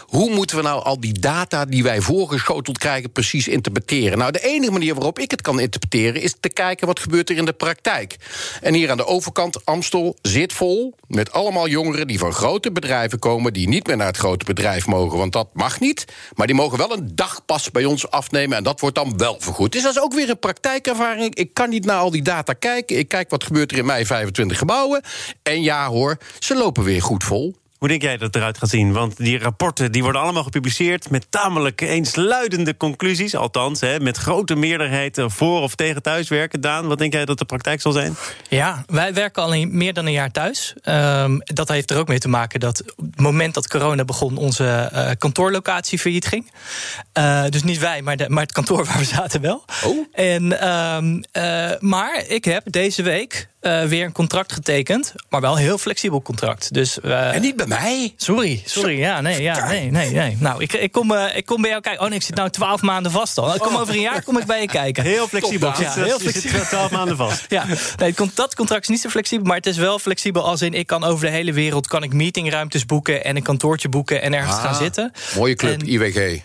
Hoe 0.06 0.30
moeten 0.30 0.56
we 0.56 0.62
nou 0.62 0.82
al 0.82 1.00
die 1.00 1.18
data 1.18 1.64
die 1.64 1.82
wij 1.82 2.00
voorgeschoteld 2.00 2.78
krijgen 2.78 3.12
precies 3.12 3.48
interpreteren? 3.48 4.18
Nou, 4.18 4.32
de 4.32 4.40
enige 4.40 4.72
manier 4.72 4.94
waarop 4.94 5.18
ik 5.18 5.30
het 5.30 5.42
kan 5.42 5.60
interpreteren 5.60 6.22
is 6.22 6.34
te 6.40 6.48
kijken 6.48 6.86
wat 6.86 7.00
gebeurt 7.00 7.30
er 7.30 7.36
in 7.36 7.44
de 7.44 7.52
praktijk. 7.52 8.16
En 8.60 8.74
hier 8.74 8.90
aan 8.90 8.96
de 8.96 9.06
overkant, 9.06 9.64
Amstel 9.64 10.16
zit 10.22 10.52
vol 10.52 10.94
met 11.06 11.32
allemaal 11.32 11.68
jongeren 11.68 12.06
die 12.06 12.18
van 12.18 12.32
grote 12.32 12.72
bedrijven 12.72 13.18
komen, 13.18 13.52
die 13.52 13.68
niet 13.68 13.86
meer 13.86 13.96
naar 13.96 14.06
het 14.06 14.16
grote 14.16 14.44
bedrijf 14.44 14.86
mogen, 14.86 15.18
want 15.18 15.32
dat 15.32 15.48
mag 15.52 15.80
niet. 15.80 16.04
Maar 16.34 16.46
die 16.46 16.56
mogen 16.56 16.78
wel 16.78 16.92
een 16.92 17.10
dagpas 17.14 17.50
bij 17.72 17.84
ons 17.84 18.10
afnemen 18.10 18.56
en 18.56 18.62
dat 18.62 18.80
wordt 18.80 18.96
dan 18.96 19.16
wel 19.16 19.36
vergoed. 19.38 19.72
Dus 19.72 19.82
dat 19.82 19.94
is 19.94 20.00
ook 20.00 20.14
weer 20.14 20.30
een 20.30 20.38
praktijkervaring. 20.38 21.34
Ik 21.34 21.54
kan 21.54 21.68
niet 21.68 21.84
naar 21.84 21.98
al 21.98 22.10
die 22.10 22.22
data 22.22 22.52
kijken. 22.52 22.98
Ik 22.98 23.08
kijk 23.08 23.30
wat 23.30 23.44
gebeurt 23.44 23.72
er 23.72 23.78
in 23.78 23.86
mei 23.86 24.06
25 24.06 24.58
gebouwen. 24.58 25.02
En 25.42 25.62
ja 25.62 25.88
hoor, 25.88 26.18
ze 26.38 26.54
lopen 26.54 26.84
weer 26.84 27.02
goed 27.02 27.24
vol. 27.24 27.61
Hoe 27.82 27.90
denk 27.90 28.02
jij 28.02 28.16
dat 28.16 28.26
het 28.26 28.36
eruit 28.36 28.58
gaat 28.58 28.68
zien? 28.68 28.92
Want 28.92 29.16
die 29.16 29.38
rapporten 29.38 29.92
die 29.92 30.02
worden 30.02 30.20
allemaal 30.20 30.42
gepubliceerd 30.42 31.10
met 31.10 31.26
tamelijk 31.30 31.80
eensluidende 31.80 32.76
conclusies. 32.76 33.34
Althans, 33.34 33.80
hè, 33.80 34.00
met 34.00 34.16
grote 34.16 34.54
meerderheid 34.54 35.22
voor 35.26 35.60
of 35.60 35.74
tegen 35.74 36.02
thuiswerken. 36.02 36.60
Daan, 36.60 36.86
wat 36.86 36.98
denk 36.98 37.12
jij 37.12 37.24
dat 37.24 37.38
de 37.38 37.44
praktijk 37.44 37.80
zal 37.80 37.92
zijn? 37.92 38.16
Ja, 38.48 38.84
wij 38.86 39.14
werken 39.14 39.42
al 39.42 39.54
een- 39.54 39.76
meer 39.76 39.92
dan 39.92 40.06
een 40.06 40.12
jaar 40.12 40.30
thuis. 40.30 40.74
Ehm, 40.82 41.38
dat 41.38 41.68
heeft 41.68 41.90
er 41.90 41.98
ook 41.98 42.08
mee 42.08 42.18
te 42.18 42.28
maken 42.28 42.60
dat 42.60 42.82
op 42.96 43.06
het 43.10 43.20
moment 43.20 43.54
dat 43.54 43.68
corona 43.68 44.04
begon... 44.04 44.36
onze 44.36 44.64
eh, 44.92 45.10
kantoorlocatie 45.18 45.98
failliet 45.98 46.26
ging. 46.26 46.50
Eh, 47.12 47.44
dus 47.48 47.62
niet 47.62 47.78
wij, 47.78 48.02
maar, 48.02 48.16
de, 48.16 48.28
maar 48.28 48.42
het 48.42 48.52
kantoor 48.52 48.84
waar 48.86 48.98
we 48.98 49.04
zaten 49.04 49.40
wel. 49.40 49.64
Oh. 49.84 50.06
En, 50.12 50.60
ehm, 50.60 51.22
eh, 51.32 51.70
maar 51.80 52.24
ik 52.26 52.44
heb 52.44 52.62
deze 52.72 53.02
week 53.02 53.48
eh, 53.62 53.84
weer 53.84 54.04
een 54.04 54.12
contract 54.12 54.52
getekend. 54.52 55.14
Maar 55.28 55.40
wel 55.40 55.52
een 55.52 55.58
heel 55.58 55.78
flexibel 55.78 56.22
contract. 56.22 56.72
Dus, 56.74 57.00
eh, 57.00 57.34
En 57.34 57.40
niet 57.40 57.56
bij 57.56 57.66
mij. 57.66 58.12
Sorry, 58.16 58.62
sorry. 58.64 58.98
Ja, 58.98 59.20
nee, 59.20 59.42
ja, 59.42 59.68
nee, 59.68 59.90
nee, 59.90 60.10
nee. 60.10 60.36
Nou, 60.40 60.62
ik, 60.62 60.72
ik, 60.72 60.92
kom, 60.92 61.12
eh, 61.12 61.36
ik 61.36 61.46
kom 61.46 61.60
bij 61.60 61.70
jou 61.70 61.82
kijken. 61.82 62.02
Oh 62.02 62.08
nee, 62.08 62.18
ik 62.18 62.24
zit 62.24 62.34
nou 62.34 62.50
twaalf 62.50 62.82
maanden 62.82 63.12
vast 63.12 63.38
al. 63.38 63.54
Ik 63.54 63.60
kom 63.60 63.76
over 63.76 63.94
een 63.94 64.00
jaar 64.00 64.22
kom 64.22 64.38
ik 64.38 64.44
bij 64.46 64.60
je 64.60 64.66
kijken. 64.66 65.02
Heel 65.04 65.28
flexibel. 65.28 65.72
Top. 65.72 65.82
Ja, 65.82 65.92
heel 65.92 66.18
flexibel. 66.18 66.60
12 66.64 66.90
maanden 66.90 67.16
vast. 67.16 67.44
Ja, 67.52 67.66
nee, 67.98 68.14
dat 68.34 68.54
contract 68.54 68.82
is 68.82 68.88
niet 68.88 69.00
zo 69.00 69.08
flexibel, 69.08 69.46
maar 69.46 69.56
het 69.56 69.66
is 69.66 69.76
wel 69.76 69.98
flexibel 69.98 70.44
als 70.44 70.62
in 70.62 70.74
ik 70.74 70.86
kan 70.86 71.04
over 71.04 71.26
de 71.26 71.32
hele 71.32 71.52
wereld 71.52 71.86
kan 71.86 72.02
ik 72.02 72.12
meetingruimtes 72.12 72.86
boeken 72.86 73.24
en 73.24 73.36
een 73.36 73.42
kantoortje 73.42 73.88
boeken 73.88 74.22
en 74.22 74.34
ergens 74.34 74.56
gaan 74.56 74.72
Ah, 74.72 74.78
zitten. 74.78 75.12
Mooie 75.36 75.54
club, 75.54 75.80
En- 75.80 75.88
IWG. 75.88 76.40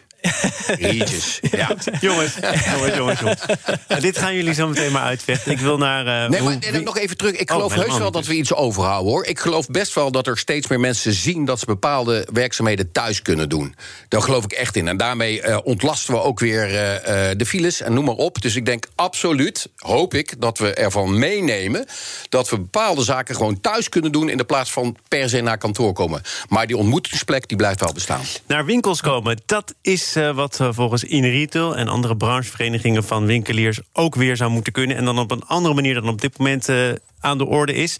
Rietjes. 0.67 1.39
Ja. 1.51 1.67
jongens, 2.01 2.33
jongens, 2.71 2.95
jongens, 2.95 3.19
jongens. 3.19 3.41
Nou, 3.87 4.01
dit 4.01 4.17
gaan 4.17 4.35
jullie 4.35 4.53
zo 4.53 4.67
meteen 4.67 4.91
maar 4.91 5.01
uitvechten. 5.03 5.51
Ik 5.51 5.59
wil 5.59 5.77
naar... 5.77 6.23
eh, 6.23 6.29
Nee, 6.29 6.39
hoe- 6.39 6.49
maar 6.49 6.71
nee, 6.71 6.81
nog 6.81 6.97
even 6.97 7.17
terug. 7.17 7.31
Ik 7.33 7.49
Oh, 7.49 7.55
geloof 7.55 7.73
heus 7.73 7.97
wel 7.97 8.11
dat 8.11 8.25
we 8.25 8.33
iets 8.33 8.53
overhouden, 8.53 9.11
hoor. 9.11 9.25
Ik 9.25 9.39
geloof 9.39 9.67
best 9.67 9.93
wel 9.93 10.11
dat 10.11 10.27
er 10.27 10.37
steeds 10.37 10.67
meer 10.67 10.79
mensen 10.79 11.13
zien... 11.13 11.45
dat 11.45 11.59
ze 11.59 11.65
bepaalde 11.65 12.27
werkzaamheden 12.33 12.91
thuis 12.91 13.21
kunnen 13.21 13.49
doen. 13.49 13.75
Daar 14.07 14.21
geloof 14.21 14.43
ik 14.43 14.51
echt 14.51 14.75
in. 14.75 14.87
En 14.87 14.97
daarmee 14.97 15.41
eh, 15.41 15.57
ontlasten 15.63 16.13
we 16.13 16.21
ook 16.21 16.39
weer 16.39 16.63
eh, 16.63 17.31
de 17.37 17.45
files 17.45 17.81
en 17.81 17.93
noem 17.93 18.05
maar 18.05 18.15
op. 18.15 18.41
Dus 18.41 18.55
ik 18.55 18.65
denk 18.65 18.85
absoluut, 18.95 19.69
hoop 19.75 20.13
ik, 20.13 20.41
dat 20.41 20.57
we 20.57 20.73
ervan 20.73 21.19
meenemen... 21.19 21.85
dat 22.29 22.49
we 22.49 22.55
bepaalde 22.57 23.03
zaken 23.03 23.35
gewoon 23.35 23.61
thuis 23.61 23.89
kunnen 23.89 24.11
doen... 24.11 24.29
in 24.29 24.37
de 24.37 24.43
plaats 24.45 24.71
van 24.71 24.97
per 25.07 25.29
se 25.29 25.41
naar 25.41 25.57
kantoor 25.57 25.93
komen. 25.93 26.21
Maar 26.49 26.67
die 26.67 26.77
ontmoetingsplek 26.77 27.47
die 27.47 27.57
blijft 27.57 27.79
wel 27.79 27.93
bestaan. 27.93 28.21
naar 28.47 28.65
winkels 28.65 29.01
komen. 29.01 29.41
Dat 29.45 29.73
is 29.81 30.15
wat 30.17 30.59
eh, 30.59 30.69
volgens 30.71 31.03
InRetail 31.03 31.77
en 31.77 31.87
andere 31.87 32.17
brancheverenigingen 32.17 33.03
van 33.03 33.25
winkeliers 33.25 33.79
ook 33.93 34.15
weer 34.15 34.37
zou 34.37 34.51
moeten 34.51 34.73
kunnen. 34.73 34.97
En 34.97 35.05
dan 35.05 35.19
op 35.19 35.31
een 35.31 35.45
andere 35.45 35.73
manier 35.73 35.93
dan 35.93 36.09
op 36.09 36.21
dit 36.21 36.37
moment 36.37 36.69
eh, 36.69 36.89
aan 37.19 37.37
de 37.37 37.45
orde 37.45 37.73
is. 37.73 37.99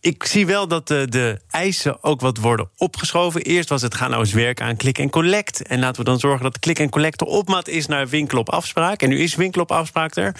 Ik 0.00 0.24
zie 0.24 0.46
wel 0.46 0.68
dat 0.68 0.88
de, 0.88 1.06
de 1.08 1.40
eisen 1.50 2.02
ook 2.02 2.20
wat 2.20 2.38
worden 2.38 2.70
opgeschoven. 2.76 3.42
Eerst 3.42 3.68
was 3.68 3.82
het 3.82 3.94
gaan 3.94 4.10
nou 4.10 4.22
eens 4.22 4.32
werken 4.32 4.66
aan 4.66 4.76
click 4.76 4.98
en 4.98 5.10
collect. 5.10 5.62
En 5.62 5.78
laten 5.78 6.04
we 6.04 6.10
dan 6.10 6.18
zorgen 6.18 6.42
dat 6.42 6.58
click 6.58 6.78
en 6.78 6.88
collect 6.90 7.18
de 7.18 7.26
opmaat 7.26 7.68
is 7.68 7.86
naar 7.86 8.08
winkel 8.08 8.38
op 8.38 8.48
afspraak. 8.50 9.02
En 9.02 9.08
nu 9.08 9.18
is 9.18 9.34
winkel 9.34 9.62
op 9.62 9.72
afspraak 9.72 10.16
er. 10.16 10.34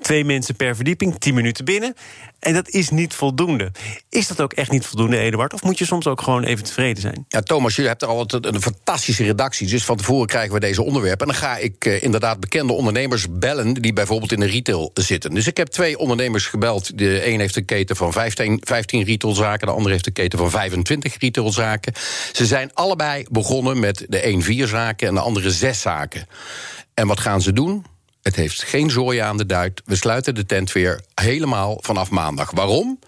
Twee 0.00 0.24
mensen 0.24 0.56
per 0.56 0.76
verdieping, 0.76 1.18
tien 1.18 1.34
minuten 1.34 1.64
binnen. 1.64 1.94
En 2.44 2.54
dat 2.54 2.68
is 2.68 2.90
niet 2.90 3.14
voldoende. 3.14 3.70
Is 4.08 4.26
dat 4.26 4.40
ook 4.40 4.52
echt 4.52 4.70
niet 4.70 4.86
voldoende, 4.86 5.18
Eduard? 5.18 5.52
Of 5.52 5.62
moet 5.62 5.78
je 5.78 5.84
soms 5.84 6.06
ook 6.06 6.20
gewoon 6.20 6.44
even 6.44 6.64
tevreden 6.64 7.02
zijn? 7.02 7.24
Ja, 7.28 7.40
Thomas, 7.40 7.76
je 7.76 7.82
hebt 7.82 8.02
er 8.02 8.08
altijd 8.08 8.46
een 8.46 8.62
fantastische 8.62 9.24
redactie. 9.24 9.68
Dus 9.68 9.84
van 9.84 9.96
tevoren 9.96 10.26
krijgen 10.26 10.52
we 10.54 10.60
deze 10.60 10.82
onderwerpen. 10.82 11.26
En 11.26 11.32
dan 11.32 11.42
ga 11.42 11.56
ik 11.56 11.84
eh, 11.84 12.02
inderdaad 12.02 12.40
bekende 12.40 12.72
ondernemers 12.72 13.26
bellen... 13.30 13.74
die 13.74 13.92
bijvoorbeeld 13.92 14.32
in 14.32 14.40
de 14.40 14.46
retail 14.46 14.90
zitten. 14.94 15.34
Dus 15.34 15.46
ik 15.46 15.56
heb 15.56 15.68
twee 15.68 15.98
ondernemers 15.98 16.46
gebeld. 16.46 16.98
De 16.98 17.26
een 17.26 17.40
heeft 17.40 17.56
een 17.56 17.64
keten 17.64 17.96
van 17.96 18.12
15, 18.12 18.60
15 18.64 19.04
retailzaken... 19.04 19.66
de 19.66 19.72
ander 19.72 19.92
heeft 19.92 20.06
een 20.06 20.12
keten 20.12 20.38
van 20.38 20.50
25 20.50 21.18
retailzaken. 21.18 21.92
Ze 22.32 22.46
zijn 22.46 22.70
allebei 22.74 23.26
begonnen 23.30 23.80
met 23.80 24.04
de 24.08 24.26
een 24.26 24.42
vier 24.42 24.66
zaken... 24.66 25.08
en 25.08 25.14
de 25.14 25.20
andere 25.20 25.50
zes 25.50 25.80
zaken. 25.80 26.26
En 26.94 27.06
wat 27.06 27.20
gaan 27.20 27.42
ze 27.42 27.52
doen? 27.52 27.84
Het 28.24 28.36
heeft 28.36 28.62
geen 28.62 28.90
zooi 28.90 29.18
aan 29.18 29.36
de 29.36 29.46
duit. 29.46 29.82
We 29.84 29.96
sluiten 29.96 30.34
de 30.34 30.46
tent 30.46 30.72
weer 30.72 31.00
helemaal 31.14 31.78
vanaf 31.80 32.10
maandag. 32.10 32.50
Waarom? 32.50 32.98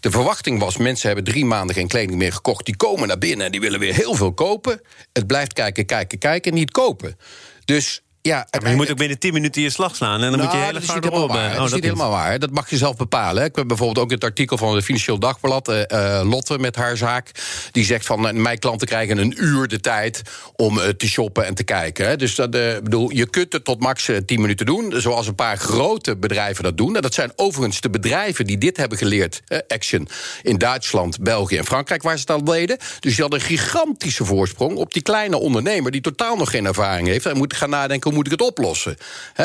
De 0.00 0.10
verwachting 0.10 0.58
was, 0.58 0.76
mensen 0.76 1.06
hebben 1.06 1.24
drie 1.24 1.44
maanden 1.44 1.74
geen 1.74 1.88
kleding 1.88 2.18
meer 2.18 2.32
gekocht. 2.32 2.64
Die 2.64 2.76
komen 2.76 3.08
naar 3.08 3.18
binnen 3.18 3.46
en 3.46 3.52
die 3.52 3.60
willen 3.60 3.80
weer 3.80 3.94
heel 3.94 4.14
veel 4.14 4.32
kopen. 4.32 4.80
Het 5.12 5.26
blijft 5.26 5.52
kijken, 5.52 5.86
kijken, 5.86 6.18
kijken, 6.18 6.54
niet 6.54 6.70
kopen. 6.70 7.18
Dus 7.64 8.02
ja, 8.22 8.46
Maar 8.62 8.70
je 8.70 8.76
moet 8.76 8.90
ook 8.90 8.96
binnen 8.96 9.18
10 9.18 9.32
minuten 9.32 9.62
je 9.62 9.70
slag 9.70 9.96
slaan. 9.96 10.22
En 10.22 10.30
dan 10.30 10.40
moet 10.40 10.50
je 10.52 10.56
nou, 10.56 10.58
hele 10.58 10.72
dat 10.72 10.82
is 10.82 10.88
niet 10.88 10.90
harde 10.90 11.06
helemaal 11.08 11.28
op. 11.28 11.34
waar. 11.34 11.50
eh, 11.50 11.56
dat 11.56 11.66
is 11.66 11.72
niet 11.72 11.84
helemaal 11.84 12.10
waar. 12.10 12.38
Dat 12.38 12.50
mag 12.50 12.70
je 12.70 12.76
zelf 12.76 12.96
bepalen. 12.96 13.44
Ik 13.44 13.56
heb 13.56 13.66
bijvoorbeeld 13.68 14.04
ook 14.04 14.10
het 14.10 14.24
artikel 14.24 14.56
van 14.58 14.74
het 14.74 14.84
Financieel 14.84 15.18
Dagblad. 15.18 15.68
eh, 15.68 16.18
eh, 16.18 16.28
Lotte 16.28 16.58
met 16.58 16.76
haar 16.76 16.96
zaak. 16.96 17.30
Die 17.72 17.84
zegt 17.84 18.06
van 18.06 18.28
eh, 18.28 18.34
mijn 18.34 18.58
klanten 18.58 18.86
krijgen 18.86 19.18
een 19.18 19.34
uur 19.44 19.68
de 19.68 19.80
tijd 19.80 20.22
om 20.56 20.80
te 20.96 21.08
shoppen 21.08 21.46
en 21.46 21.54
te 21.54 21.64
kijken. 21.64 22.06
hè. 22.06 22.16
Dus 22.16 22.34
dat, 22.34 22.50
bedoel, 22.50 23.10
je 23.10 23.30
kunt 23.30 23.52
het 23.52 23.64
tot 23.64 23.80
max 23.80 24.08
eh, 24.08 24.16
10 24.16 24.40
minuten 24.40 24.66
doen. 24.66 24.92
Zoals 24.96 25.26
een 25.26 25.34
paar 25.34 25.56
grote 25.56 26.16
bedrijven 26.16 26.64
dat 26.64 26.76
doen. 26.76 26.96
En 26.96 27.02
dat 27.02 27.14
zijn 27.14 27.32
overigens 27.36 27.80
de 27.80 27.90
bedrijven 27.90 28.46
die 28.46 28.58
dit 28.58 28.76
hebben 28.76 28.98
geleerd. 28.98 29.42
Action 29.68 30.08
in 30.42 30.58
Duitsland, 30.58 31.20
België 31.22 31.56
en 31.56 31.64
Frankrijk, 31.64 32.02
waar 32.02 32.14
ze 32.14 32.20
het 32.20 32.30
al 32.30 32.44
deden. 32.44 32.76
Dus 33.00 33.12
die 33.14 33.20
hadden 33.22 33.40
een 33.40 33.46
gigantische 33.46 34.24
voorsprong 34.24 34.76
op 34.76 34.92
die 34.92 35.02
kleine 35.02 35.38
ondernemer 35.38 35.90
die 35.90 36.00
totaal 36.00 36.36
nog 36.36 36.50
geen 36.50 36.66
ervaring 36.66 37.08
heeft. 37.08 37.26
En 37.26 37.36
moet 37.36 37.54
gaan 37.56 37.70
nadenken 37.70 38.09
hoe 38.10 38.18
moet 38.18 38.32
ik 38.32 38.40
het 38.40 38.48
oplossen. 38.48 38.96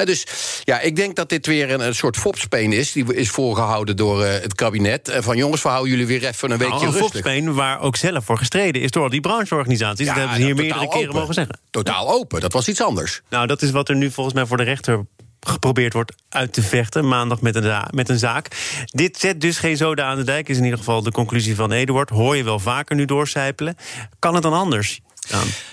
Dus 0.03 0.25
ja, 0.63 0.79
ik 0.79 0.95
denk 0.95 1.15
dat 1.15 1.29
dit 1.29 1.45
weer 1.45 1.71
een, 1.71 1.79
een 1.79 1.95
soort 1.95 2.17
fopspeen 2.17 2.73
is. 2.73 2.91
Die 2.91 3.15
is 3.15 3.29
voorgehouden 3.29 3.95
door 3.95 4.23
eh, 4.23 4.41
het 4.41 4.55
kabinet. 4.55 5.09
En 5.09 5.23
van 5.23 5.37
jongens, 5.37 5.61
we 5.61 5.69
houden 5.69 5.91
jullie 5.91 6.07
weer 6.07 6.25
even 6.25 6.51
een 6.51 6.57
weekje 6.57 6.73
Nou, 6.73 6.85
een 6.85 6.91
rustig. 6.91 7.11
Volksbeen 7.11 7.53
waar 7.53 7.81
ook 7.81 7.95
zelf 7.95 8.25
voor 8.25 8.37
gestreden 8.37 8.81
is 8.81 8.91
door 8.91 9.09
die 9.09 9.21
brancheorganisaties. 9.21 10.07
dat 10.07 10.15
hebben 10.15 10.35
ze 10.35 10.41
hier 10.41 10.55
ja, 10.55 10.61
meerdere 10.61 10.87
keren 10.87 11.07
open. 11.07 11.19
mogen 11.19 11.33
zeggen. 11.33 11.59
Totaal 11.69 12.09
open, 12.09 12.41
dat 12.41 12.53
was 12.53 12.67
iets 12.67 12.81
anders. 12.81 13.21
Nou, 13.29 13.47
dat 13.47 13.61
is 13.61 13.71
wat 13.71 13.89
er 13.89 13.95
nu 13.95 14.11
volgens 14.11 14.35
mij 14.35 14.45
voor 14.45 14.57
de 14.57 14.63
rechter 14.63 15.05
geprobeerd 15.39 15.93
wordt 15.93 16.13
uit 16.29 16.53
te 16.53 16.61
vechten. 16.61 17.07
Maandag 17.07 17.41
met 17.41 17.55
een, 17.55 17.83
met 17.89 18.09
een 18.09 18.19
zaak. 18.19 18.47
Dit 18.85 19.17
zet 19.17 19.41
dus 19.41 19.57
geen 19.57 19.77
zoden 19.77 20.05
aan 20.05 20.17
de 20.17 20.23
dijk, 20.23 20.49
is 20.49 20.57
in 20.57 20.63
ieder 20.63 20.79
geval 20.79 21.03
de 21.03 21.11
conclusie 21.11 21.55
van 21.55 21.71
Eduard. 21.71 22.09
Hoor 22.09 22.35
je 22.35 22.43
wel 22.43 22.59
vaker 22.59 22.95
nu 22.95 23.05
doorcijpelen. 23.05 23.77
Kan 24.19 24.33
het 24.33 24.43
dan 24.43 24.53
anders? 24.53 24.99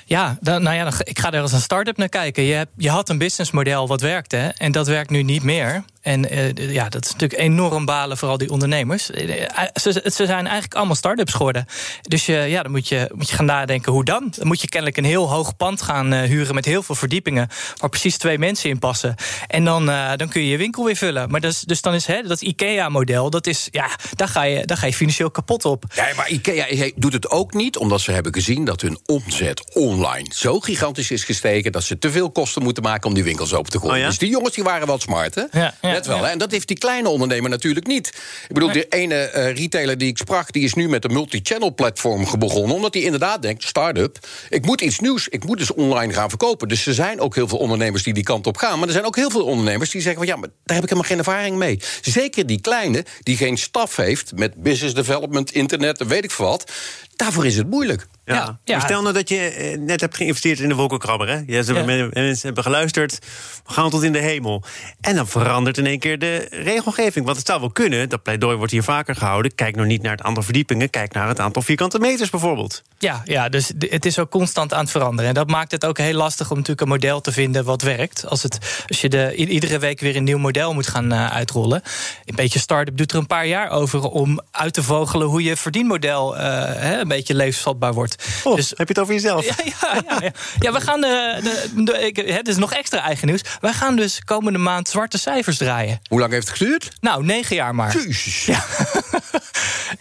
Ja, 0.05 0.39
dan, 0.41 0.63
nou 0.63 0.77
ja, 0.77 0.93
ik 1.05 1.19
ga 1.19 1.33
er 1.33 1.41
als 1.41 1.53
een 1.53 1.61
start-up 1.61 1.97
naar 1.97 2.09
kijken. 2.09 2.43
Je, 2.43 2.67
je 2.77 2.91
had 2.91 3.09
een 3.09 3.19
businessmodel 3.19 3.89
wat 3.89 4.01
werkte 4.01 4.55
en 4.57 4.73
dat 4.73 4.87
werkt 4.87 5.11
nu 5.11 5.23
niet 5.23 5.43
meer. 5.43 5.85
En 6.03 6.35
uh, 6.35 6.73
ja, 6.73 6.89
dat 6.89 7.05
is 7.05 7.13
natuurlijk 7.13 7.41
enorm 7.41 7.85
balen 7.85 8.17
voor 8.17 8.29
al 8.29 8.39
die 8.39 8.51
ondernemers. 8.51 9.11
Eh, 9.11 9.43
eh, 9.43 9.69
ze, 9.75 9.93
ze 9.93 10.27
zijn 10.27 10.45
eigenlijk 10.45 10.75
allemaal 10.75 10.95
start-ups 10.95 11.33
geworden. 11.33 11.67
Dus 12.03 12.29
uh, 12.29 12.49
ja, 12.49 12.63
dan 12.63 12.71
moet 12.71 12.89
je, 12.89 13.11
moet 13.15 13.29
je 13.29 13.35
gaan 13.35 13.45
nadenken 13.45 13.93
hoe 13.93 14.05
dan. 14.05 14.33
Dan 14.37 14.47
moet 14.47 14.61
je 14.61 14.69
kennelijk 14.69 14.99
een 14.99 15.05
heel 15.05 15.31
hoog 15.31 15.57
pand 15.57 15.83
gaan 15.83 16.13
uh, 16.13 16.21
huren 16.21 16.55
met 16.55 16.65
heel 16.65 16.83
veel 16.83 16.95
verdiepingen. 16.95 17.49
Waar 17.77 17.91
precies 17.91 18.17
twee 18.17 18.39
mensen 18.39 18.71
in 18.71 18.79
passen. 18.79 19.15
En 19.47 19.65
dan, 19.65 19.87
dan 20.17 20.29
kun 20.29 20.43
je 20.43 20.49
je 20.49 20.57
winkel 20.57 20.85
weer 20.85 20.97
vullen. 20.97 21.31
Maar 21.31 21.41
dus, 21.41 21.61
dus 21.61 21.81
dan 21.81 21.95
is 21.95 22.07
hè, 22.07 22.23
dat 22.23 22.41
IKEA-model, 22.41 23.31
dat 23.31 23.47
is, 23.47 23.69
ja, 23.71 23.89
daar 24.15 24.29
ga, 24.29 24.43
je, 24.43 24.67
daar 24.67 24.77
ga 24.77 24.87
je 24.87 24.93
financieel 24.93 25.31
kapot 25.31 25.65
op. 25.65 25.85
Ja, 25.95 26.07
maar 26.17 26.29
IKEA 26.29 26.91
doet 26.97 27.13
het 27.13 27.31
ook 27.31 27.55
niet 27.55 27.77
omdat 27.77 28.01
ze 28.01 28.13
hebben 28.13 28.35
gezien 28.35 28.65
dat 28.65 28.81
hun 28.81 28.99
omzet 29.07 29.75
online 29.75 30.27
zo 30.35 30.61
gigantisch 30.61 31.11
is 31.11 31.25
gestegen. 31.25 31.73
dat 31.73 31.85
ze 31.85 31.99
te 31.99 32.11
veel 32.11 32.31
kosten 32.31 32.63
moeten 32.63 32.83
maken 32.83 33.09
om 33.09 33.15
die 33.15 33.25
winkels 33.25 33.55
open 33.55 33.71
te 33.71 33.79
gooien. 33.79 33.95
Oh 33.95 34.01
ja? 34.01 34.07
Dus 34.07 34.19
die 34.19 34.31
jongens 34.31 34.55
die 34.55 34.65
waren 34.65 34.87
wel 34.87 35.01
smart, 35.01 35.35
hè? 35.35 35.45
Ja, 35.53 35.75
ja. 35.81 35.92
Net 35.93 36.07
wel. 36.07 36.27
En 36.27 36.39
dat 36.39 36.51
heeft 36.51 36.69
die 36.69 36.79
kleine 36.79 37.09
ondernemer 37.09 37.51
natuurlijk 37.51 37.87
niet. 37.87 38.09
Ik 38.49 38.55
bedoel, 38.55 38.73
de 38.73 38.87
ene 38.89 39.33
uh, 39.35 39.55
retailer 39.55 39.99
die 39.99 40.09
ik 40.09 40.19
sprak, 40.19 40.53
die 40.53 40.65
is 40.65 40.75
nu 40.75 40.89
met 40.89 41.05
een 41.05 41.13
multi-channel 41.13 41.75
platform 41.75 42.27
begonnen. 42.39 42.77
Omdat 42.77 42.95
hij 42.95 43.03
inderdaad 43.03 43.43
denkt, 43.43 43.63
start-up, 43.63 44.19
ik 44.49 44.65
moet 44.65 44.81
iets 44.81 44.99
nieuws, 44.99 45.29
ik 45.29 45.45
moet 45.45 45.59
dus 45.59 45.73
online 45.73 46.13
gaan 46.13 46.29
verkopen. 46.29 46.69
Dus 46.69 46.87
er 46.87 46.95
zijn 46.95 47.21
ook 47.21 47.35
heel 47.35 47.49
veel 47.49 47.59
ondernemers 47.59 48.03
die 48.03 48.15
die 48.15 48.23
kant 48.23 48.47
op 48.47 48.57
gaan. 48.57 48.79
Maar 48.79 48.87
er 48.87 48.93
zijn 48.93 49.05
ook 49.05 49.17
heel 49.17 49.31
veel 49.31 49.45
ondernemers 49.45 49.91
die 49.91 50.01
zeggen 50.01 50.21
van 50.21 50.33
ja, 50.33 50.37
maar 50.37 50.49
daar 50.65 50.77
heb 50.77 50.85
ik 50.85 50.91
helemaal 50.91 51.11
geen 51.11 51.19
ervaring 51.19 51.57
mee. 51.57 51.81
Zeker 52.01 52.47
die 52.47 52.61
kleine, 52.61 53.05
die 53.23 53.37
geen 53.37 53.59
staf 53.59 53.97
heeft 53.97 54.33
met 54.37 54.63
business 54.63 54.95
development, 54.95 55.53
internet, 55.53 56.07
weet 56.07 56.25
ik 56.25 56.33
wat. 56.33 56.73
Daarvoor 57.17 57.47
is 57.47 57.57
het 57.57 57.71
moeilijk. 57.71 58.07
Ja. 58.25 58.59
ja. 58.65 58.81
Stel 58.81 59.03
nou 59.03 59.15
dat 59.15 59.29
je 59.29 59.39
eh, 59.39 59.79
net 59.79 60.01
hebt 60.01 60.17
geïnvesteerd 60.17 60.59
in 60.59 60.69
de 60.69 60.75
wolkenkrabber. 60.75 61.29
Hè? 61.29 61.43
Ja, 61.47 61.63
ze 61.63 61.73
hebben, 61.73 62.11
mensen 62.13 62.47
hebben 62.47 62.63
geluisterd. 62.63 63.19
We 63.67 63.73
gaan 63.73 63.91
tot 63.91 64.03
in 64.03 64.13
de 64.13 64.19
hemel. 64.19 64.63
En 65.01 65.15
dan 65.15 65.29
verandert 65.29 65.79
in 65.79 65.87
één 65.87 65.99
keer 65.99 66.19
de 66.19 66.47
regelgeving. 66.51 67.25
Want 67.25 67.37
het 67.37 67.47
zou 67.47 67.61
wel 67.61 67.71
kunnen, 67.71 68.09
dat 68.09 68.23
pleidooi 68.23 68.57
wordt 68.57 68.73
hier 68.73 68.83
vaker 68.83 69.17
gehouden. 69.17 69.55
Kijk 69.55 69.77
nou 69.77 69.87
niet 69.87 70.03
naar 70.03 70.13
het 70.13 70.23
aantal 70.23 70.43
verdiepingen. 70.43 70.91
Kijk 70.91 71.13
naar 71.13 71.29
het 71.29 71.41
aantal 71.41 71.63
vierkante 71.63 71.99
meters 71.99 72.31
bijvoorbeeld. 72.31 72.83
Ja, 72.99 73.23
ja 73.25 73.49
dus 73.49 73.73
het 73.79 74.07
is 74.07 74.19
ook 74.19 74.31
constant 74.31 74.73
aan 74.73 74.81
het 74.81 74.91
veranderen. 74.91 75.29
En 75.29 75.35
dat 75.35 75.51
maakt 75.51 75.71
het 75.71 75.85
ook 75.85 75.99
heel 75.99 76.15
lastig 76.15 76.51
om 76.51 76.57
natuurlijk 76.57 76.81
een 76.81 76.93
model 76.93 77.21
te 77.21 77.33
vinden 77.33 77.65
wat 77.65 77.83
werkt. 77.83 78.27
Als, 78.27 78.43
het, 78.43 78.85
als 78.89 79.01
je 79.01 79.09
de, 79.09 79.35
iedere 79.35 79.79
week 79.79 80.01
weer 80.01 80.17
een 80.17 80.25
nieuw 80.25 80.39
model 80.39 80.75
moet 80.75 80.89
gaan 80.89 81.13
uh, 81.13 81.31
uitrollen. 81.31 81.83
Een 82.25 82.35
beetje 82.35 82.59
start-up 82.59 82.97
doet 82.97 83.13
er 83.13 83.19
een 83.19 83.27
paar 83.27 83.47
jaar 83.47 83.71
over 83.71 84.01
om 84.01 84.41
uit 84.51 84.75
te 84.75 84.83
vogelen 84.83 85.27
hoe 85.27 85.43
je 85.43 85.57
verdienmodel 85.57 86.37
uh, 86.37 87.02
een 87.03 87.09
beetje 87.09 87.35
levensvatbaar 87.35 87.93
wordt. 87.93 88.25
Oh, 88.45 88.57
dus, 88.57 88.69
heb 88.69 88.79
je 88.79 88.85
het 88.87 88.99
over 88.99 89.15
jezelf? 89.15 89.45
Ja, 89.45 89.55
ja, 89.65 90.03
ja, 90.09 90.21
ja. 90.23 90.33
ja 90.59 90.73
we 90.73 90.81
gaan 90.81 91.01
de, 91.01 91.39
de, 91.43 91.83
de, 91.85 92.07
ik, 92.07 92.17
het 92.17 92.49
is 92.49 92.57
nog 92.57 92.73
extra 92.73 93.03
eigen 93.03 93.27
nieuws. 93.27 93.41
Wij 93.61 93.73
gaan 93.73 93.97
dus 93.97 94.21
komende 94.25 94.59
maand 94.59 94.89
zwarte 94.89 95.19
cijfers 95.19 95.57
draaien. 95.57 96.01
Hoe 96.09 96.21
lang 96.21 96.33
heeft 96.33 96.49
het 96.49 96.57
geduurd? 96.57 96.89
Nou, 97.01 97.25
negen 97.25 97.57
jaar 97.57 97.75
maar. 97.75 97.97
Jezus. 97.97 98.45
Ja. 98.45 98.65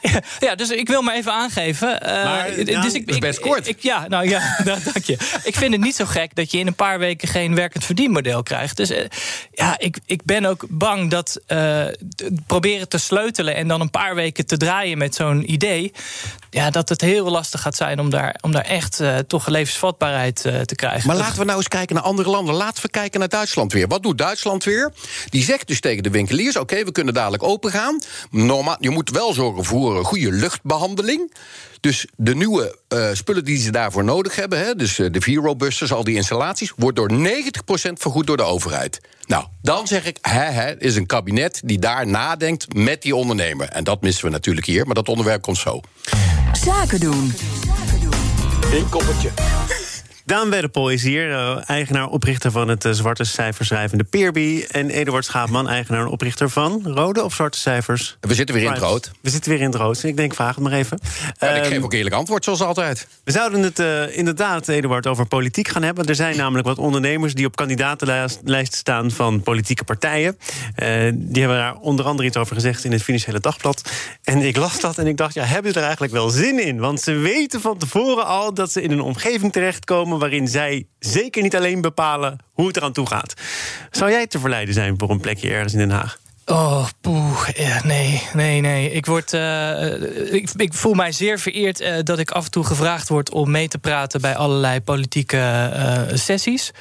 ja, 0.39 0.55
dus 0.55 0.69
ik 0.69 0.87
wil 0.87 1.01
me 1.01 1.13
even 1.13 1.31
aangeven. 1.31 1.99
Uh, 2.05 2.23
maar, 2.23 2.55
dus 2.55 2.93
ik, 2.93 3.09
is 3.09 3.17
best 3.17 3.39
kort. 3.39 3.67
Ik, 3.67 3.79
ja, 3.79 4.07
nou 4.07 4.29
ja, 4.29 4.57
dank 4.63 5.05
je. 5.05 5.17
Ik 5.43 5.55
vind 5.55 5.71
het 5.71 5.81
niet 5.81 5.95
zo 5.95 6.05
gek 6.05 6.35
dat 6.35 6.51
je 6.51 6.57
in 6.57 6.67
een 6.67 6.75
paar 6.75 6.99
weken 6.99 7.27
geen 7.27 7.55
werkend 7.55 7.85
verdienmodel 7.85 8.43
krijgt. 8.43 8.77
Dus 8.77 8.91
uh, 8.91 9.05
ja, 9.61 9.79
ik, 9.79 9.99
ik 10.05 10.23
ben 10.23 10.45
ook 10.45 10.65
bang 10.69 11.09
dat 11.09 11.39
uh, 11.47 11.85
proberen 12.47 12.87
te 12.87 12.97
sleutelen 12.97 13.55
en 13.55 13.67
dan 13.67 13.81
een 13.81 13.89
paar 13.89 14.15
weken 14.15 14.45
te 14.45 14.57
draaien 14.57 14.97
met 14.97 15.15
zo'n 15.15 15.51
idee. 15.51 15.93
Ja, 16.49 16.69
dat 16.69 16.89
het 16.89 17.01
heel 17.01 17.29
lastig 17.29 17.61
gaat 17.61 17.75
zijn 17.75 17.99
om 17.99 18.09
daar, 18.09 18.35
om 18.41 18.51
daar 18.51 18.65
echt 18.65 18.99
uh, 18.99 19.17
toch 19.17 19.47
levensvatbaarheid 19.47 20.45
uh, 20.45 20.59
te 20.59 20.75
krijgen. 20.75 21.07
Maar 21.07 21.15
laten 21.15 21.39
we 21.39 21.45
nou 21.45 21.57
eens 21.57 21.67
kijken 21.67 21.95
naar 21.95 22.03
andere 22.03 22.29
landen. 22.29 22.55
Laten 22.55 22.83
we 22.83 22.89
kijken 22.89 23.19
naar 23.19 23.29
Duitsland 23.29 23.73
weer. 23.73 23.87
Wat 23.87 24.03
doet 24.03 24.17
Duitsland 24.17 24.63
weer? 24.63 24.93
Die 25.29 25.43
zegt 25.43 25.67
dus 25.67 25.79
tegen 25.79 26.03
de 26.03 26.09
winkeliers: 26.09 26.57
oké, 26.57 26.83
we 26.83 26.91
kunnen 26.91 27.13
dadelijk 27.13 27.43
open 27.43 27.71
gaan. 27.71 28.01
Normaal, 28.29 28.77
je 28.79 28.89
moet 28.89 29.09
wel 29.09 29.33
zorgen 29.33 29.65
voor 29.65 29.97
een 29.97 30.05
goede 30.05 30.31
luchtbehandeling. 30.31 31.31
Dus 31.81 32.05
de 32.15 32.35
nieuwe 32.35 32.77
uh, 32.93 33.09
spullen 33.13 33.45
die 33.45 33.57
ze 33.57 33.71
daarvoor 33.71 34.03
nodig 34.03 34.35
hebben, 34.35 34.59
hè, 34.59 34.75
dus 34.75 34.95
de 34.95 35.21
Vero-busters, 35.21 35.93
al 35.93 36.03
die 36.03 36.15
installaties, 36.15 36.73
wordt 36.75 36.95
door 36.95 37.11
90% 37.11 37.13
vergoed 37.93 38.27
door 38.27 38.37
de 38.37 38.43
overheid. 38.43 39.01
Nou, 39.25 39.45
dan 39.61 39.87
zeg 39.87 40.05
ik, 40.05 40.17
hè, 40.21 40.43
hè, 40.43 40.81
is 40.81 40.95
een 40.95 41.05
kabinet 41.05 41.61
die 41.65 41.79
daar 41.79 42.07
nadenkt 42.07 42.73
met 42.73 43.01
die 43.01 43.15
ondernemer. 43.15 43.67
En 43.67 43.83
dat 43.83 44.01
missen 44.01 44.25
we 44.25 44.31
natuurlijk 44.31 44.65
hier, 44.65 44.85
maar 44.85 44.95
dat 44.95 45.09
onderwerp 45.09 45.41
komt 45.41 45.57
zo. 45.57 45.79
Zaken 46.63 46.99
doen. 46.99 47.33
Eén 48.73 48.89
koppertje. 48.89 49.29
Daan 50.31 50.49
Wedderpol 50.49 50.89
is 50.89 51.03
hier, 51.03 51.29
uh, 51.29 51.69
eigenaar, 51.69 52.07
oprichter 52.07 52.51
van 52.51 52.67
het 52.67 52.85
uh, 52.85 52.91
zwarte 52.91 53.23
cijferschrijvende 53.23 54.03
Peerby. 54.03 54.65
En 54.69 54.89
Eduard 54.89 55.25
Schaapman, 55.25 55.69
eigenaar 55.69 56.01
en 56.01 56.07
oprichter 56.07 56.49
van 56.49 56.81
Rode 56.83 57.23
of 57.23 57.33
Zwarte 57.33 57.57
Cijfers? 57.57 58.17
We 58.19 58.33
zitten 58.33 58.55
weer 58.55 58.63
in 58.63 58.71
het 58.71 58.81
rood. 58.81 59.11
We 59.21 59.29
zitten 59.29 59.51
weer 59.51 59.59
in 59.59 59.65
het 59.65 59.75
rood. 59.75 60.03
Ik 60.03 60.17
denk, 60.17 60.33
vraag 60.33 60.55
het 60.55 60.63
maar 60.63 60.73
even. 60.73 60.99
Ja, 61.39 61.49
ik 61.49 61.63
geef 61.63 61.73
ehm, 61.73 61.83
ook 61.83 61.93
eerlijk 61.93 62.15
antwoord, 62.15 62.43
zoals 62.43 62.61
altijd. 62.61 63.07
We 63.23 63.31
zouden 63.31 63.61
het 63.61 63.79
uh, 63.79 64.17
inderdaad, 64.17 64.67
Eduard, 64.67 65.07
over 65.07 65.25
politiek 65.25 65.67
gaan 65.67 65.83
hebben. 65.83 66.05
Er 66.05 66.15
zijn 66.15 66.37
namelijk 66.37 66.67
wat 66.67 66.77
ondernemers 66.77 67.33
die 67.33 67.45
op 67.45 67.55
kandidatenlijst 67.55 68.73
staan 68.73 69.11
van 69.11 69.41
politieke 69.41 69.83
partijen. 69.83 70.37
die 71.13 71.39
hebben 71.39 71.57
daar 71.57 71.75
onder 71.75 72.05
andere 72.05 72.27
iets 72.27 72.37
over 72.37 72.55
gezegd 72.55 72.83
in 72.83 72.91
het 72.91 73.03
Financiële 73.03 73.39
Dagblad. 73.39 73.91
En 74.23 74.37
ik 74.37 74.57
las 74.57 74.79
dat 74.79 74.97
en 74.97 75.07
ik 75.07 75.17
dacht, 75.17 75.33
ja, 75.33 75.43
hebben 75.43 75.71
ze 75.71 75.77
er 75.77 75.83
eigenlijk 75.83 76.13
wel 76.13 76.29
zin 76.29 76.65
in? 76.65 76.79
Want 76.79 77.01
ze 77.01 77.13
weten 77.13 77.61
van 77.61 77.77
tevoren 77.77 78.25
al 78.25 78.53
dat 78.53 78.71
ze 78.71 78.81
in 78.81 78.91
een 78.91 79.01
omgeving 79.01 79.51
terechtkomen 79.51 80.19
waarin 80.21 80.47
zij 80.47 80.87
zeker 80.99 81.41
niet 81.41 81.55
alleen 81.55 81.81
bepalen 81.81 82.37
hoe 82.53 82.67
het 82.67 82.77
eraan 82.77 82.93
toe 82.93 83.07
gaat. 83.07 83.33
Zou 83.91 84.11
jij 84.11 84.27
te 84.27 84.39
verleiden 84.39 84.73
zijn 84.73 84.93
voor 84.97 85.09
een 85.09 85.19
plekje 85.19 85.49
ergens 85.49 85.73
in 85.73 85.79
Den 85.79 85.89
Haag? 85.89 86.19
Oh, 86.45 86.87
poeh. 87.01 87.47
Nee, 87.83 88.21
nee, 88.33 88.61
nee. 88.61 88.91
Ik, 88.91 89.05
word, 89.05 89.33
uh, 89.33 90.33
ik, 90.33 90.49
ik, 90.55 90.73
voel 90.73 90.93
mij 90.93 91.11
zeer 91.11 91.39
vereerd 91.39 91.81
uh, 91.81 91.95
dat 92.03 92.19
ik 92.19 92.31
af 92.31 92.45
en 92.45 92.51
toe 92.51 92.63
gevraagd 92.63 93.09
word 93.09 93.31
om 93.31 93.51
mee 93.51 93.67
te 93.67 93.77
praten 93.77 94.21
bij 94.21 94.35
allerlei 94.35 94.81
politieke 94.81 95.71
sessies. 96.13 96.71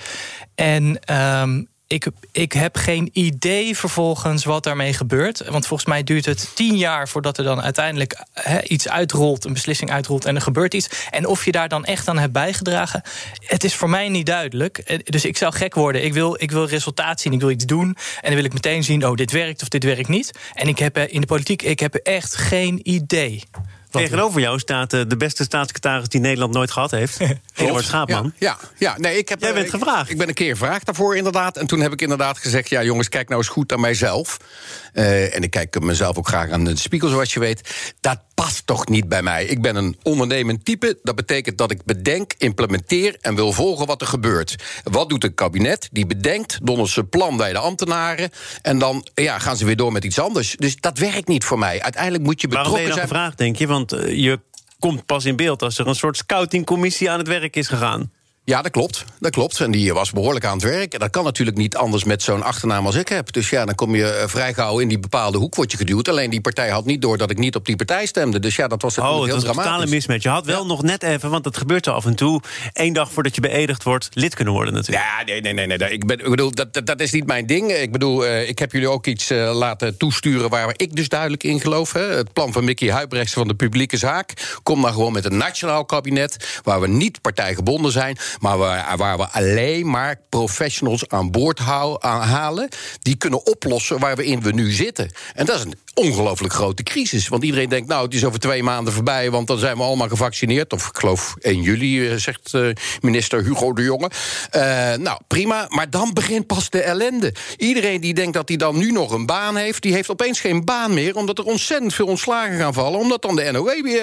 En 0.54 1.14
um, 1.14 1.68
ik, 1.92 2.06
ik 2.32 2.52
heb 2.52 2.76
geen 2.76 3.10
idee 3.12 3.76
vervolgens 3.76 4.44
wat 4.44 4.64
daarmee 4.64 4.92
gebeurt. 4.92 5.48
Want 5.48 5.66
volgens 5.66 5.88
mij 5.88 6.02
duurt 6.02 6.24
het 6.24 6.50
tien 6.54 6.76
jaar 6.76 7.08
voordat 7.08 7.38
er 7.38 7.44
dan 7.44 7.62
uiteindelijk 7.62 8.24
iets 8.64 8.88
uitrolt, 8.88 9.44
een 9.44 9.52
beslissing 9.52 9.90
uitrolt 9.90 10.24
en 10.24 10.34
er 10.34 10.40
gebeurt 10.40 10.74
iets. 10.74 10.88
En 11.10 11.26
of 11.26 11.44
je 11.44 11.52
daar 11.52 11.68
dan 11.68 11.84
echt 11.84 12.08
aan 12.08 12.18
hebt 12.18 12.32
bijgedragen, 12.32 13.02
het 13.40 13.64
is 13.64 13.74
voor 13.74 13.90
mij 13.90 14.08
niet 14.08 14.26
duidelijk. 14.26 14.78
Eh, 14.78 14.98
dus 15.04 15.24
ik 15.24 15.36
zou 15.36 15.52
gek 15.52 15.74
worden. 15.74 16.04
Ik 16.04 16.12
wil, 16.12 16.42
ik 16.42 16.50
wil 16.50 16.66
resultaat 16.66 17.20
zien, 17.20 17.32
ik 17.32 17.40
wil 17.40 17.50
iets 17.50 17.66
doen. 17.66 17.86
En 17.86 17.96
dan 18.22 18.34
wil 18.34 18.44
ik 18.44 18.52
meteen 18.52 18.84
zien, 18.84 19.06
oh, 19.06 19.14
dit 19.14 19.30
werkt 19.30 19.62
of 19.62 19.68
dit 19.68 19.84
werkt 19.84 20.08
niet. 20.08 20.30
En 20.54 20.68
ik 20.68 20.78
heb 20.78 20.98
in 20.98 21.20
de 21.20 21.26
politiek, 21.26 21.62
ik 21.62 21.80
heb 21.80 21.94
echt 21.94 22.36
geen 22.36 22.80
idee. 22.82 23.42
Tegenover 23.90 24.40
jou 24.40 24.58
staat 24.58 24.92
uh, 24.92 25.00
de 25.08 25.16
beste 25.16 25.42
staatssecretaris 25.42 26.08
die 26.08 26.20
Nederland 26.20 26.52
nooit 26.52 26.70
gehad 26.70 26.90
heeft. 26.90 27.20
Eduard 27.54 27.84
Schaapman. 27.84 28.32
Ja, 28.38 28.58
ja, 28.60 28.68
ja, 28.78 28.98
nee, 28.98 29.18
ik 29.18 29.28
heb, 29.28 29.40
Jij 29.40 29.52
bent 29.52 29.64
ik, 29.64 29.70
gevraagd. 29.70 30.10
Ik 30.10 30.18
ben 30.18 30.28
een 30.28 30.34
keer 30.34 30.56
gevraagd 30.56 30.86
daarvoor 30.86 31.16
inderdaad. 31.16 31.56
En 31.56 31.66
toen 31.66 31.80
heb 31.80 31.92
ik 31.92 32.00
inderdaad 32.00 32.38
gezegd... 32.38 32.68
ja 32.68 32.82
jongens, 32.82 33.08
kijk 33.08 33.28
nou 33.28 33.40
eens 33.40 33.50
goed 33.50 33.70
naar 33.70 33.80
mijzelf. 33.80 34.36
Uh, 34.94 35.34
en 35.34 35.42
ik 35.42 35.50
kijk 35.50 35.80
mezelf 35.80 36.16
ook 36.16 36.28
graag 36.28 36.50
aan 36.50 36.64
de 36.64 36.76
spiegel, 36.76 37.08
zoals 37.08 37.32
je 37.32 37.40
weet. 37.40 37.94
Dat 38.00 38.18
past 38.34 38.66
toch 38.66 38.88
niet 38.88 39.08
bij 39.08 39.22
mij. 39.22 39.44
Ik 39.44 39.62
ben 39.62 39.76
een 39.76 39.98
ondernemend 40.02 40.64
type. 40.64 40.98
Dat 41.02 41.14
betekent 41.14 41.58
dat 41.58 41.70
ik 41.70 41.84
bedenk, 41.84 42.34
implementeer 42.38 43.16
en 43.20 43.34
wil 43.34 43.52
volgen 43.52 43.86
wat 43.86 44.00
er 44.00 44.06
gebeurt. 44.06 44.56
Wat 44.84 45.08
doet 45.08 45.24
een 45.24 45.34
kabinet? 45.34 45.88
Die 45.92 46.06
bedenkt, 46.06 46.58
dondert 46.62 46.90
zijn 46.90 47.08
plan 47.08 47.36
bij 47.36 47.52
de 47.52 47.58
ambtenaren... 47.58 48.30
en 48.62 48.78
dan 48.78 49.08
ja, 49.14 49.38
gaan 49.38 49.56
ze 49.56 49.64
weer 49.64 49.76
door 49.76 49.92
met 49.92 50.04
iets 50.04 50.18
anders. 50.18 50.56
Dus 50.58 50.76
dat 50.76 50.98
werkt 50.98 51.28
niet 51.28 51.44
voor 51.44 51.58
mij. 51.58 51.82
Uiteindelijk 51.82 52.24
moet 52.24 52.40
je 52.40 52.48
betrokken 52.48 52.72
Waarom 52.72 52.88
ben 52.88 52.96
je 52.96 53.08
dan 53.08 53.16
gevraagd, 53.18 53.38
denk 53.38 53.56
je? 53.56 53.66
Want 53.66 53.79
uh, 53.88 54.16
je 54.16 54.40
komt 54.78 55.06
pas 55.06 55.24
in 55.24 55.36
beeld 55.36 55.62
als 55.62 55.78
er 55.78 55.86
een 55.86 55.94
soort 55.94 56.16
scoutingcommissie 56.16 57.10
aan 57.10 57.18
het 57.18 57.28
werk 57.28 57.56
is 57.56 57.68
gegaan. 57.68 58.12
Ja, 58.50 58.62
dat 58.62 58.72
klopt. 58.72 59.04
Dat 59.20 59.30
klopt. 59.30 59.60
En 59.60 59.70
die 59.70 59.94
was 59.94 60.10
behoorlijk 60.10 60.44
aan 60.44 60.52
het 60.52 60.62
werk. 60.62 60.92
En 60.92 60.98
dat 60.98 61.10
kan 61.10 61.24
natuurlijk 61.24 61.56
niet 61.56 61.76
anders 61.76 62.04
met 62.04 62.22
zo'n 62.22 62.42
achternaam 62.42 62.86
als 62.86 62.94
ik 62.94 63.08
heb. 63.08 63.32
Dus 63.32 63.50
ja, 63.50 63.64
dan 63.64 63.74
kom 63.74 63.94
je 63.94 64.10
eh, 64.10 64.28
vrij 64.28 64.54
gauw 64.54 64.78
in 64.78 64.88
die 64.88 64.98
bepaalde 64.98 65.38
hoek 65.38 65.54
word 65.54 65.70
je 65.70 65.76
geduwd. 65.76 66.08
Alleen 66.08 66.30
die 66.30 66.40
partij 66.40 66.68
had 66.68 66.84
niet 66.84 67.02
door 67.02 67.18
dat 67.18 67.30
ik 67.30 67.38
niet 67.38 67.54
op 67.54 67.66
die 67.66 67.76
partij 67.76 68.06
stemde. 68.06 68.38
Dus 68.38 68.56
ja, 68.56 68.68
dat 68.68 68.82
was 68.82 68.98
oh, 68.98 69.04
heel 69.04 69.18
dat 69.18 69.26
dramatisch. 69.26 69.56
een 69.56 69.62
totale 69.62 69.86
mismatch. 69.86 70.22
Je 70.22 70.28
had 70.28 70.46
wel 70.46 70.66
nog 70.66 70.82
net 70.82 71.02
even, 71.02 71.30
want 71.30 71.44
dat 71.44 71.56
gebeurt 71.56 71.84
zo 71.84 71.90
af 71.92 72.06
en 72.06 72.14
toe... 72.14 72.40
één 72.72 72.92
dag 72.92 73.12
voordat 73.12 73.34
je 73.34 73.40
beëdigd 73.40 73.82
wordt, 73.82 74.08
lid 74.12 74.34
kunnen 74.34 74.54
worden 74.54 74.74
natuurlijk. 74.74 75.06
Ja, 75.06 75.24
nee, 75.24 75.40
nee, 75.40 75.52
nee. 75.52 75.66
nee. 75.66 75.92
Ik, 75.92 76.06
ben, 76.06 76.18
ik 76.18 76.30
bedoel, 76.30 76.50
dat, 76.50 76.74
dat, 76.74 76.86
dat, 76.86 77.00
is 77.00 77.12
niet 77.12 77.26
mijn 77.26 77.46
ding. 77.46 77.72
Ik 77.72 77.92
bedoel, 77.92 78.24
uh, 78.24 78.48
ik 78.48 78.58
heb 78.58 78.72
jullie 78.72 78.88
ook 78.88 79.06
iets 79.06 79.30
uh, 79.30 79.54
laten 79.54 79.96
toesturen... 79.96 80.50
waar 80.50 80.74
ik 80.76 80.96
dus 80.96 81.08
duidelijk 81.08 81.44
in 81.44 81.60
geloof. 81.60 81.92
Hè. 81.92 82.02
Het 82.02 82.32
plan 82.32 82.52
van 82.52 82.64
Mickey 82.64 82.90
Huibrechts 82.90 83.32
van 83.32 83.48
de 83.48 83.54
publieke 83.54 83.96
zaak. 83.96 84.58
Kom 84.62 84.82
dan 84.82 84.92
gewoon 84.92 85.12
met 85.12 85.24
een 85.24 85.36
nationaal 85.36 85.84
kabinet... 85.84 86.60
waar 86.62 86.80
we 86.80 86.88
niet 86.88 87.20
partijgebonden 87.20 87.92
zijn... 87.92 88.18
Maar 88.40 88.58
waar, 88.58 88.96
waar 88.96 89.16
we 89.16 89.28
alleen 89.28 89.90
maar 89.90 90.20
professionals 90.28 91.08
aan 91.08 91.30
boord 91.30 91.58
halen. 91.58 92.68
die 93.02 93.16
kunnen 93.16 93.46
oplossen 93.46 93.98
waarin 93.98 94.42
we 94.42 94.52
nu 94.52 94.70
zitten. 94.70 95.10
En 95.34 95.46
dat 95.46 95.58
is 95.58 95.64
een 95.64 95.78
ongelooflijk 96.00 96.52
grote 96.52 96.82
crisis. 96.82 97.28
Want 97.28 97.44
iedereen 97.44 97.68
denkt, 97.68 97.88
nou, 97.88 98.04
het 98.04 98.14
is 98.14 98.24
over 98.24 98.40
twee 98.40 98.62
maanden 98.62 98.92
voorbij, 98.92 99.30
want 99.30 99.46
dan 99.46 99.58
zijn 99.58 99.76
we 99.76 99.82
allemaal 99.82 100.08
gevaccineerd. 100.08 100.72
Of 100.72 100.88
ik 100.88 100.98
geloof 100.98 101.34
1 101.38 101.62
juli, 101.62 102.08
eh, 102.08 102.16
zegt 102.16 102.52
uh, 102.54 102.70
minister 103.00 103.44
Hugo 103.44 103.72
de 103.72 103.82
Jonge. 103.82 104.10
Uh, 104.56 104.62
nou, 104.94 105.20
prima, 105.26 105.66
maar 105.68 105.90
dan 105.90 106.10
begint 106.12 106.46
pas 106.46 106.70
de 106.70 106.82
ellende. 106.82 107.34
Iedereen 107.56 108.00
die 108.00 108.14
denkt 108.14 108.34
dat 108.34 108.48
hij 108.48 108.56
dan 108.56 108.76
nu 108.76 108.92
nog 108.92 109.12
een 109.12 109.26
baan 109.26 109.56
heeft, 109.56 109.82
die 109.82 109.92
heeft 109.92 110.10
opeens 110.10 110.40
geen 110.40 110.64
baan 110.64 110.94
meer, 110.94 111.16
omdat 111.16 111.38
er 111.38 111.44
ontzettend 111.44 111.94
veel 111.94 112.06
ontslagen 112.06 112.58
gaan 112.58 112.74
vallen, 112.74 113.00
omdat 113.00 113.22
dan 113.22 113.36
de 113.36 113.50
NOW 113.52 113.82
weer, 113.82 114.02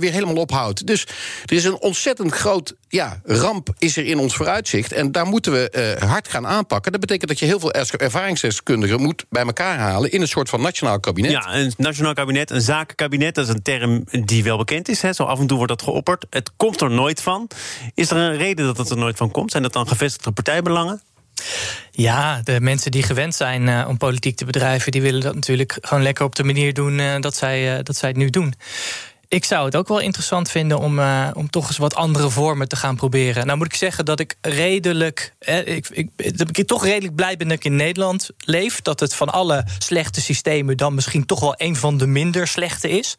weer 0.00 0.12
helemaal 0.12 0.34
ophoudt. 0.34 0.86
Dus 0.86 1.06
er 1.44 1.56
is 1.56 1.64
een 1.64 1.80
ontzettend 1.80 2.32
groot 2.32 2.74
ja, 2.88 3.20
ramp 3.24 3.68
is 3.78 3.96
er 3.96 4.06
in 4.06 4.18
ons 4.18 4.36
vooruitzicht. 4.36 4.92
En 4.92 5.12
daar 5.12 5.26
moeten 5.26 5.52
we 5.52 5.96
hard 5.98 6.28
gaan 6.28 6.46
aanpakken. 6.46 6.92
Dat 6.92 7.00
betekent 7.00 7.28
dat 7.28 7.38
je 7.38 7.46
heel 7.46 7.60
veel 7.60 7.72
ervaringsdeskundigen 7.72 9.00
moet 9.00 9.24
bij 9.28 9.44
elkaar 9.44 9.78
halen 9.78 10.12
in 10.12 10.20
een 10.20 10.28
soort 10.28 10.48
van 10.48 10.60
nationaal 10.60 10.89
kabinet. 10.98 11.30
Ja, 11.30 11.54
een 11.54 11.72
nationaal 11.76 12.14
kabinet, 12.14 12.50
een 12.50 12.60
zakenkabinet, 12.60 13.34
dat 13.34 13.48
is 13.48 13.54
een 13.54 13.62
term 13.62 14.04
die 14.10 14.44
wel 14.44 14.56
bekend 14.56 14.88
is. 14.88 15.02
Hè. 15.02 15.12
Zo 15.12 15.22
af 15.24 15.38
en 15.38 15.46
toe 15.46 15.56
wordt 15.56 15.72
dat 15.72 15.82
geopperd. 15.82 16.26
Het 16.30 16.50
komt 16.56 16.80
er 16.80 16.90
nooit 16.90 17.22
van. 17.22 17.48
Is 17.94 18.10
er 18.10 18.16
een 18.16 18.36
reden 18.36 18.66
dat 18.66 18.76
het 18.76 18.90
er 18.90 18.96
nooit 18.96 19.16
van 19.16 19.30
komt? 19.30 19.50
Zijn 19.50 19.62
dat 19.62 19.72
dan 19.72 19.88
gevestigde 19.88 20.32
partijbelangen? 20.32 21.02
Ja, 21.90 22.40
de 22.44 22.60
mensen 22.60 22.90
die 22.90 23.02
gewend 23.02 23.34
zijn 23.34 23.66
uh, 23.66 23.84
om 23.88 23.96
politiek 23.96 24.36
te 24.36 24.44
bedrijven, 24.44 24.92
die 24.92 25.02
willen 25.02 25.20
dat 25.20 25.34
natuurlijk 25.34 25.78
gewoon 25.80 26.02
lekker 26.02 26.24
op 26.24 26.34
de 26.34 26.44
manier 26.44 26.74
doen 26.74 26.98
uh, 26.98 27.20
dat, 27.20 27.36
zij, 27.36 27.78
uh, 27.78 27.82
dat 27.82 27.96
zij 27.96 28.08
het 28.08 28.18
nu 28.18 28.30
doen 28.30 28.54
ik 29.30 29.44
zou 29.44 29.64
het 29.64 29.76
ook 29.76 29.88
wel 29.88 29.98
interessant 29.98 30.50
vinden 30.50 30.78
om, 30.78 30.98
uh, 30.98 31.28
om 31.32 31.50
toch 31.50 31.68
eens 31.68 31.76
wat 31.76 31.94
andere 31.94 32.30
vormen 32.30 32.68
te 32.68 32.76
gaan 32.76 32.96
proberen. 32.96 33.46
Nou 33.46 33.58
moet 33.58 33.66
ik 33.66 33.74
zeggen 33.74 34.04
dat 34.04 34.20
ik 34.20 34.34
redelijk. 34.40 35.34
Eh, 35.38 35.66
ik, 35.66 35.88
ik, 35.88 36.38
dat 36.38 36.58
ik 36.58 36.66
toch 36.66 36.84
redelijk 36.84 37.14
blij 37.14 37.36
ben 37.36 37.48
dat 37.48 37.56
ik 37.56 37.64
in 37.64 37.76
Nederland 37.76 38.30
leef. 38.38 38.82
Dat 38.82 39.00
het 39.00 39.14
van 39.14 39.28
alle 39.28 39.64
slechte 39.78 40.20
systemen 40.20 40.76
dan 40.76 40.94
misschien 40.94 41.26
toch 41.26 41.40
wel 41.40 41.54
een 41.56 41.76
van 41.76 41.98
de 41.98 42.06
minder 42.06 42.46
slechte 42.46 42.88
is. 42.88 43.16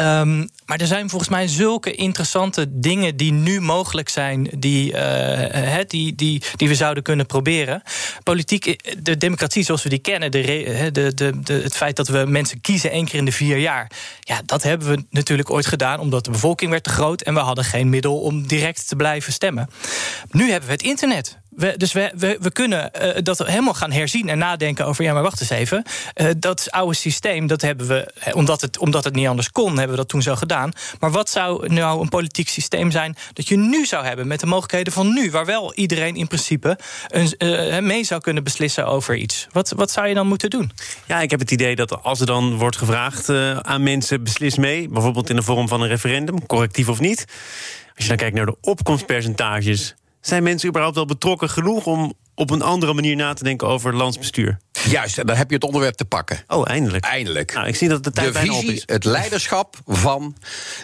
Um, 0.00 0.48
maar 0.64 0.80
er 0.80 0.86
zijn 0.86 1.10
volgens 1.10 1.30
mij 1.30 1.48
zulke 1.48 1.94
interessante 1.94 2.66
dingen 2.68 3.16
die 3.16 3.32
nu 3.32 3.60
mogelijk 3.60 4.08
zijn, 4.08 4.50
die, 4.58 4.92
uh, 4.92 5.76
die, 5.86 6.14
die, 6.14 6.42
die 6.56 6.68
we 6.68 6.74
zouden 6.74 7.02
kunnen 7.02 7.26
proberen. 7.26 7.82
Politiek, 8.22 8.94
de 9.02 9.16
democratie 9.16 9.64
zoals 9.64 9.82
we 9.82 9.88
die 9.88 9.98
kennen, 9.98 10.30
de, 10.30 10.90
de, 10.92 11.14
de, 11.14 11.54
het 11.54 11.76
feit 11.76 11.96
dat 11.96 12.08
we 12.08 12.24
mensen 12.28 12.60
kiezen 12.60 12.90
één 12.90 13.04
keer 13.04 13.18
in 13.18 13.24
de 13.24 13.32
vier 13.32 13.58
jaar. 13.58 13.90
Ja, 14.20 14.40
dat 14.44 14.62
hebben 14.62 14.88
we 14.88 15.04
natuurlijk 15.10 15.35
ooit 15.44 15.66
gedaan 15.66 16.00
omdat 16.00 16.24
de 16.24 16.30
bevolking 16.30 16.70
werd 16.70 16.84
te 16.84 16.90
groot 16.90 17.22
en 17.22 17.34
we 17.34 17.40
hadden 17.40 17.64
geen 17.64 17.88
middel 17.88 18.20
om 18.20 18.46
direct 18.46 18.88
te 18.88 18.96
blijven 18.96 19.32
stemmen. 19.32 19.68
Nu 20.30 20.50
hebben 20.50 20.68
we 20.68 20.74
het 20.74 20.82
internet. 20.82 21.38
Dus 21.56 21.92
we, 21.92 22.36
we, 22.40 22.50
kunnen 22.52 22.90
uh, 23.02 23.08
dat 23.22 23.38
helemaal 23.38 23.74
gaan 23.74 23.92
herzien 23.92 24.28
en 24.28 24.38
nadenken 24.38 24.86
over... 24.86 25.04
ja, 25.04 25.12
maar 25.12 25.22
wacht 25.22 25.40
eens 25.40 25.50
even, 25.50 25.82
uh, 26.14 26.30
dat 26.38 26.70
oude 26.70 26.94
systeem, 26.94 27.46
dat 27.46 27.62
hebben 27.62 27.86
we... 27.86 28.12
Omdat 28.32 28.60
het, 28.60 28.78
omdat 28.78 29.04
het 29.04 29.14
niet 29.14 29.26
anders 29.26 29.50
kon, 29.50 29.68
hebben 29.68 29.90
we 29.90 29.96
dat 29.96 30.08
toen 30.08 30.22
zo 30.22 30.34
gedaan. 30.34 30.72
Maar 31.00 31.10
wat 31.10 31.30
zou 31.30 31.72
nou 31.72 32.00
een 32.00 32.08
politiek 32.08 32.48
systeem 32.48 32.90
zijn... 32.90 33.16
dat 33.32 33.48
je 33.48 33.56
nu 33.56 33.86
zou 33.86 34.04
hebben 34.04 34.26
met 34.26 34.40
de 34.40 34.46
mogelijkheden 34.46 34.92
van 34.92 35.12
nu... 35.14 35.30
waar 35.30 35.44
wel 35.44 35.74
iedereen 35.74 36.16
in 36.16 36.26
principe 36.26 36.78
een, 37.08 37.34
uh, 37.38 37.78
mee 37.78 38.04
zou 38.04 38.20
kunnen 38.20 38.44
beslissen 38.44 38.86
over 38.86 39.16
iets? 39.16 39.46
Wat, 39.52 39.72
wat 39.76 39.90
zou 39.90 40.08
je 40.08 40.14
dan 40.14 40.26
moeten 40.26 40.50
doen? 40.50 40.70
Ja, 41.06 41.20
ik 41.20 41.30
heb 41.30 41.40
het 41.40 41.50
idee 41.50 41.76
dat 41.76 42.02
als 42.02 42.20
er 42.20 42.26
dan 42.26 42.56
wordt 42.56 42.76
gevraagd 42.76 43.28
aan 43.62 43.82
mensen... 43.82 44.22
beslis 44.22 44.56
mee, 44.56 44.88
bijvoorbeeld 44.88 45.30
in 45.30 45.36
de 45.36 45.42
vorm 45.42 45.68
van 45.68 45.80
een 45.80 45.88
referendum, 45.88 46.46
correctief 46.46 46.88
of 46.88 47.00
niet... 47.00 47.24
als 47.94 48.04
je 48.04 48.08
dan 48.08 48.16
kijkt 48.16 48.34
naar 48.34 48.46
de 48.46 48.56
opkomstpercentages 48.60 49.94
zijn 50.26 50.42
mensen 50.42 50.68
überhaupt 50.68 50.96
wel 50.96 51.06
betrokken 51.06 51.50
genoeg 51.50 51.86
om 51.86 52.12
op 52.34 52.50
een 52.50 52.62
andere 52.62 52.94
manier 52.94 53.16
na 53.16 53.32
te 53.32 53.44
denken 53.44 53.68
over 53.68 53.94
landsbestuur? 53.94 54.58
Juist, 54.96 55.18
en 55.18 55.26
dan 55.26 55.36
heb 55.36 55.48
je 55.48 55.54
het 55.54 55.64
onderwerp 55.64 55.94
te 55.94 56.04
pakken. 56.04 56.38
Oh, 56.48 56.68
eindelijk. 56.68 57.04
Eindelijk. 57.04 57.54
Nou, 57.54 57.66
ik 57.66 57.76
zie 57.76 57.88
dat 57.88 58.04
de 58.04 58.10
tijd 58.10 58.32
de 58.32 58.38
visie, 58.38 58.72
is. 58.72 58.82
Het 58.86 59.04
leiderschap 59.04 59.76
van 59.86 60.36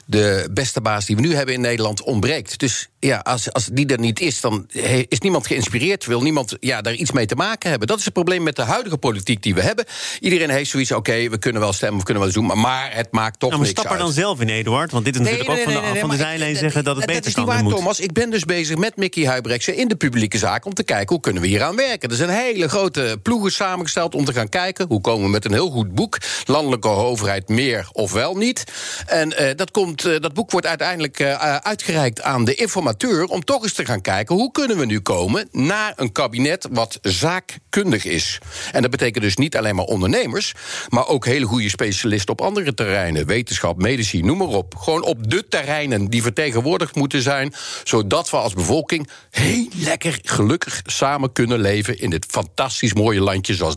de 0.06 0.48
beste 0.50 0.80
baas 0.80 1.06
die 1.06 1.16
we 1.16 1.22
nu 1.22 1.34
hebben 1.34 1.54
in 1.54 1.60
Nederland 1.60 2.02
ontbreekt. 2.02 2.58
Dus 2.58 2.88
ja, 2.98 3.18
als, 3.18 3.52
als 3.52 3.68
die 3.72 3.86
er 3.86 3.98
niet 3.98 4.20
is, 4.20 4.40
dan 4.40 4.66
is 5.08 5.18
niemand 5.18 5.46
geïnspireerd. 5.46 6.06
Wil 6.06 6.22
niemand 6.22 6.56
ja, 6.60 6.80
daar 6.80 6.94
iets 6.94 7.12
mee 7.12 7.26
te 7.26 7.34
maken 7.34 7.70
hebben. 7.70 7.88
Dat 7.88 7.98
is 7.98 8.04
het 8.04 8.12
probleem 8.12 8.42
met 8.42 8.56
de 8.56 8.62
huidige 8.62 8.96
politiek 8.96 9.42
die 9.42 9.54
we 9.54 9.62
hebben. 9.62 9.84
Iedereen 10.20 10.50
heeft 10.50 10.70
zoiets, 10.70 10.92
oké, 10.92 11.28
we 11.28 11.38
kunnen 11.38 11.60
wel 11.60 11.72
stemmen, 11.72 11.98
we 11.98 12.04
kunnen 12.04 12.22
wel 12.22 12.32
doen, 12.32 12.60
maar 12.60 12.90
het 12.94 13.08
maakt 13.10 13.38
toch 13.38 13.50
nou, 13.50 13.62
niks 13.62 13.72
stap 13.72 13.84
er 13.84 13.90
uit. 13.90 14.00
dan 14.00 14.12
zelf 14.12 14.40
in, 14.40 14.48
Eduard. 14.48 14.92
Want 14.92 15.04
dit 15.04 15.14
is 15.14 15.20
natuurlijk 15.20 15.50
ook 15.50 15.58
van 15.58 15.72
de, 15.72 15.98
van 16.00 16.10
de 16.10 16.16
zijlijn 16.16 16.56
zeggen 16.56 16.84
dat 16.84 16.96
het 16.96 17.06
beter 17.06 17.20
dat 17.20 17.30
is 17.30 17.34
kan 17.34 17.44
niet 17.44 17.52
waar, 17.52 17.62
moet. 17.62 17.74
Thomas. 17.74 18.00
Ik 18.00 18.12
ben 18.12 18.30
dus 18.30 18.44
bezig 18.44 18.76
met 18.76 18.96
Mickey 18.96 19.26
Huibrechtse 19.26 19.76
in 19.76 19.88
de 19.88 19.96
publieke 19.96 20.38
zaak... 20.38 20.64
om 20.64 20.74
te 20.74 20.82
kijken 20.82 21.08
hoe 21.08 21.20
kunnen 21.20 21.42
we 21.42 21.48
hier 21.48 21.62
aan 21.62 21.76
werken. 21.76 22.10
Er 22.10 22.16
zijn 22.16 22.30
hele 22.30 22.68
grote 22.68 23.18
ploegen 23.22 23.52
samengesteld 23.52 23.90
om 24.00 24.24
te 24.24 24.32
gaan 24.32 24.48
kijken... 24.48 24.86
hoe 24.88 25.00
komen 25.00 25.24
we 25.24 25.30
met 25.30 25.44
een 25.44 25.52
heel 25.52 25.70
goed 25.70 25.94
boek. 25.94 26.18
Landelijke 26.44 26.88
overheid 26.88 27.48
meer 27.48 27.88
of 27.92 28.12
wel 28.12 28.34
niet. 28.34 28.64
En 29.06 29.34
uh, 29.40 29.50
dat, 29.56 29.70
komt, 29.70 30.06
uh, 30.06 30.20
dat 30.20 30.34
boek 30.34 30.50
wordt 30.50 30.66
uiteindelijk 30.66 31.20
uh, 31.20 31.56
uitgereikt 31.56 32.22
aan 32.22 32.44
de 32.44 32.54
informateur... 32.54 33.24
om 33.24 33.44
toch 33.44 33.62
eens 33.62 33.72
te 33.72 33.84
gaan 33.84 34.00
kijken 34.00 34.34
hoe 34.34 34.50
kunnen 34.50 34.78
we 34.78 34.84
nu 34.84 35.00
komen... 35.00 35.48
naar 35.50 35.92
een 35.96 36.12
kabinet 36.12 36.68
wat 36.70 36.98
zaakkundig 37.02 38.04
is. 38.04 38.38
En 38.72 38.82
dat 38.82 38.90
betekent 38.90 39.24
dus 39.24 39.36
niet 39.36 39.56
alleen 39.56 39.74
maar 39.74 39.84
ondernemers... 39.84 40.52
maar 40.88 41.08
ook 41.08 41.24
hele 41.24 41.46
goede 41.46 41.68
specialisten 41.68 42.32
op 42.32 42.40
andere 42.40 42.74
terreinen. 42.74 43.26
Wetenschap, 43.26 43.76
medici, 43.76 44.22
noem 44.22 44.38
maar 44.38 44.46
op. 44.46 44.74
Gewoon 44.76 45.02
op 45.02 45.30
de 45.30 45.48
terreinen 45.48 46.10
die 46.10 46.22
vertegenwoordigd 46.22 46.94
moeten 46.94 47.22
zijn... 47.22 47.54
zodat 47.84 48.30
we 48.30 48.36
als 48.36 48.54
bevolking 48.54 49.08
heel 49.30 49.68
lekker 49.76 50.18
gelukkig 50.22 50.80
samen 50.84 51.32
kunnen 51.32 51.60
leven... 51.60 51.98
in 51.98 52.10
dit 52.10 52.26
fantastisch 52.28 52.94
mooie 52.94 53.20
landje, 53.20 53.54
zoals 53.54 53.76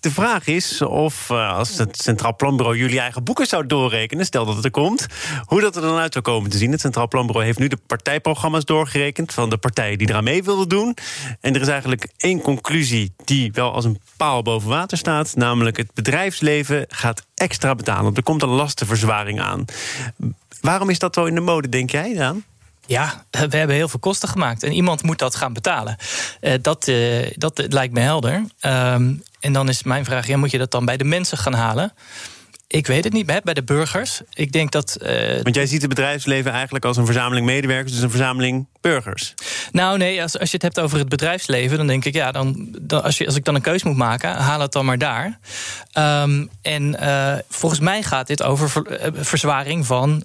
De 0.00 0.10
vraag 0.10 0.46
is 0.46 0.82
of 0.82 1.30
uh, 1.30 1.56
als 1.56 1.78
het 1.78 2.02
Centraal 2.02 2.36
Planbureau 2.36 2.78
jullie 2.78 3.00
eigen 3.00 3.24
boeken 3.24 3.46
zou 3.46 3.66
doorrekenen... 3.66 4.24
stel 4.24 4.44
dat 4.44 4.56
het 4.56 4.64
er 4.64 4.70
komt, 4.70 5.06
hoe 5.44 5.60
dat 5.60 5.76
er 5.76 5.82
dan 5.82 5.96
uit 5.96 6.12
zou 6.12 6.24
komen 6.24 6.50
te 6.50 6.58
zien. 6.58 6.70
Het 6.70 6.80
Centraal 6.80 7.08
Planbureau 7.08 7.46
heeft 7.46 7.58
nu 7.58 7.68
de 7.68 7.78
partijprogramma's 7.86 8.64
doorgerekend... 8.64 9.32
van 9.32 9.50
de 9.50 9.56
partijen 9.56 9.98
die 9.98 10.08
eraan 10.08 10.24
mee 10.24 10.42
wilden 10.42 10.68
doen. 10.68 10.96
En 11.40 11.54
er 11.54 11.60
is 11.60 11.68
eigenlijk 11.68 12.08
één 12.16 12.40
conclusie 12.40 13.14
die 13.24 13.52
wel 13.52 13.72
als 13.72 13.84
een 13.84 14.00
paal 14.16 14.42
boven 14.42 14.68
water 14.68 14.98
staat... 14.98 15.36
namelijk 15.36 15.76
het 15.76 15.94
bedrijfsleven 15.94 16.84
gaat 16.88 17.26
extra 17.34 17.74
betalen. 17.74 18.14
Er 18.14 18.22
komt 18.22 18.42
een 18.42 18.48
lastenverzwaring 18.48 19.40
aan. 19.40 19.64
Waarom 20.60 20.90
is 20.90 20.98
dat 20.98 21.14
zo 21.14 21.24
in 21.24 21.34
de 21.34 21.40
mode, 21.40 21.68
denk 21.68 21.90
jij, 21.90 22.14
Daan? 22.14 22.44
Ja, 22.86 23.24
we 23.50 23.56
hebben 23.56 23.76
heel 23.76 23.88
veel 23.88 24.00
kosten 24.00 24.28
gemaakt 24.28 24.62
en 24.62 24.72
iemand 24.72 25.02
moet 25.02 25.18
dat 25.18 25.34
gaan 25.34 25.52
betalen. 25.52 25.96
Uh, 26.40 26.52
dat, 26.62 26.88
uh, 26.88 27.26
dat 27.34 27.66
lijkt 27.68 27.94
me 27.94 28.00
helder. 28.00 28.44
Um, 28.60 29.22
en 29.40 29.52
dan 29.52 29.68
is 29.68 29.82
mijn 29.82 30.04
vraag: 30.04 30.26
ja, 30.26 30.36
moet 30.36 30.50
je 30.50 30.58
dat 30.58 30.70
dan 30.70 30.84
bij 30.84 30.96
de 30.96 31.04
mensen 31.04 31.38
gaan 31.38 31.54
halen? 31.54 31.92
Ik 32.72 32.86
weet 32.86 33.04
het 33.04 33.12
niet, 33.12 33.26
bij 33.26 33.54
de 33.54 33.62
burgers. 33.62 34.20
Ik 34.34 34.52
denk 34.52 34.70
dat. 34.70 34.98
Uh, 35.02 35.42
Want 35.42 35.54
jij 35.54 35.66
ziet 35.66 35.80
het 35.80 35.88
bedrijfsleven 35.88 36.52
eigenlijk 36.52 36.84
als 36.84 36.96
een 36.96 37.04
verzameling 37.04 37.46
medewerkers, 37.46 37.92
dus 37.92 38.02
een 38.02 38.10
verzameling 38.10 38.66
burgers. 38.80 39.34
Nou, 39.72 39.98
nee, 39.98 40.22
als, 40.22 40.38
als 40.38 40.50
je 40.50 40.54
het 40.56 40.62
hebt 40.62 40.80
over 40.80 40.98
het 40.98 41.08
bedrijfsleven, 41.08 41.76
dan 41.76 41.86
denk 41.86 42.04
ik, 42.04 42.14
ja, 42.14 42.32
dan, 42.32 42.68
dan 42.80 43.02
als, 43.02 43.18
je, 43.18 43.26
als 43.26 43.36
ik 43.36 43.44
dan 43.44 43.54
een 43.54 43.60
keus 43.60 43.82
moet 43.82 43.96
maken, 43.96 44.34
haal 44.34 44.60
het 44.60 44.72
dan 44.72 44.84
maar 44.84 44.98
daar. 44.98 45.38
Um, 45.98 46.50
en 46.62 46.96
uh, 47.00 47.34
volgens 47.48 47.80
mij 47.80 48.02
gaat 48.02 48.26
dit 48.26 48.42
over 48.42 48.70
ver, 48.70 49.14
uh, 49.14 49.22
verzwaring 49.24 49.86
van 49.86 50.24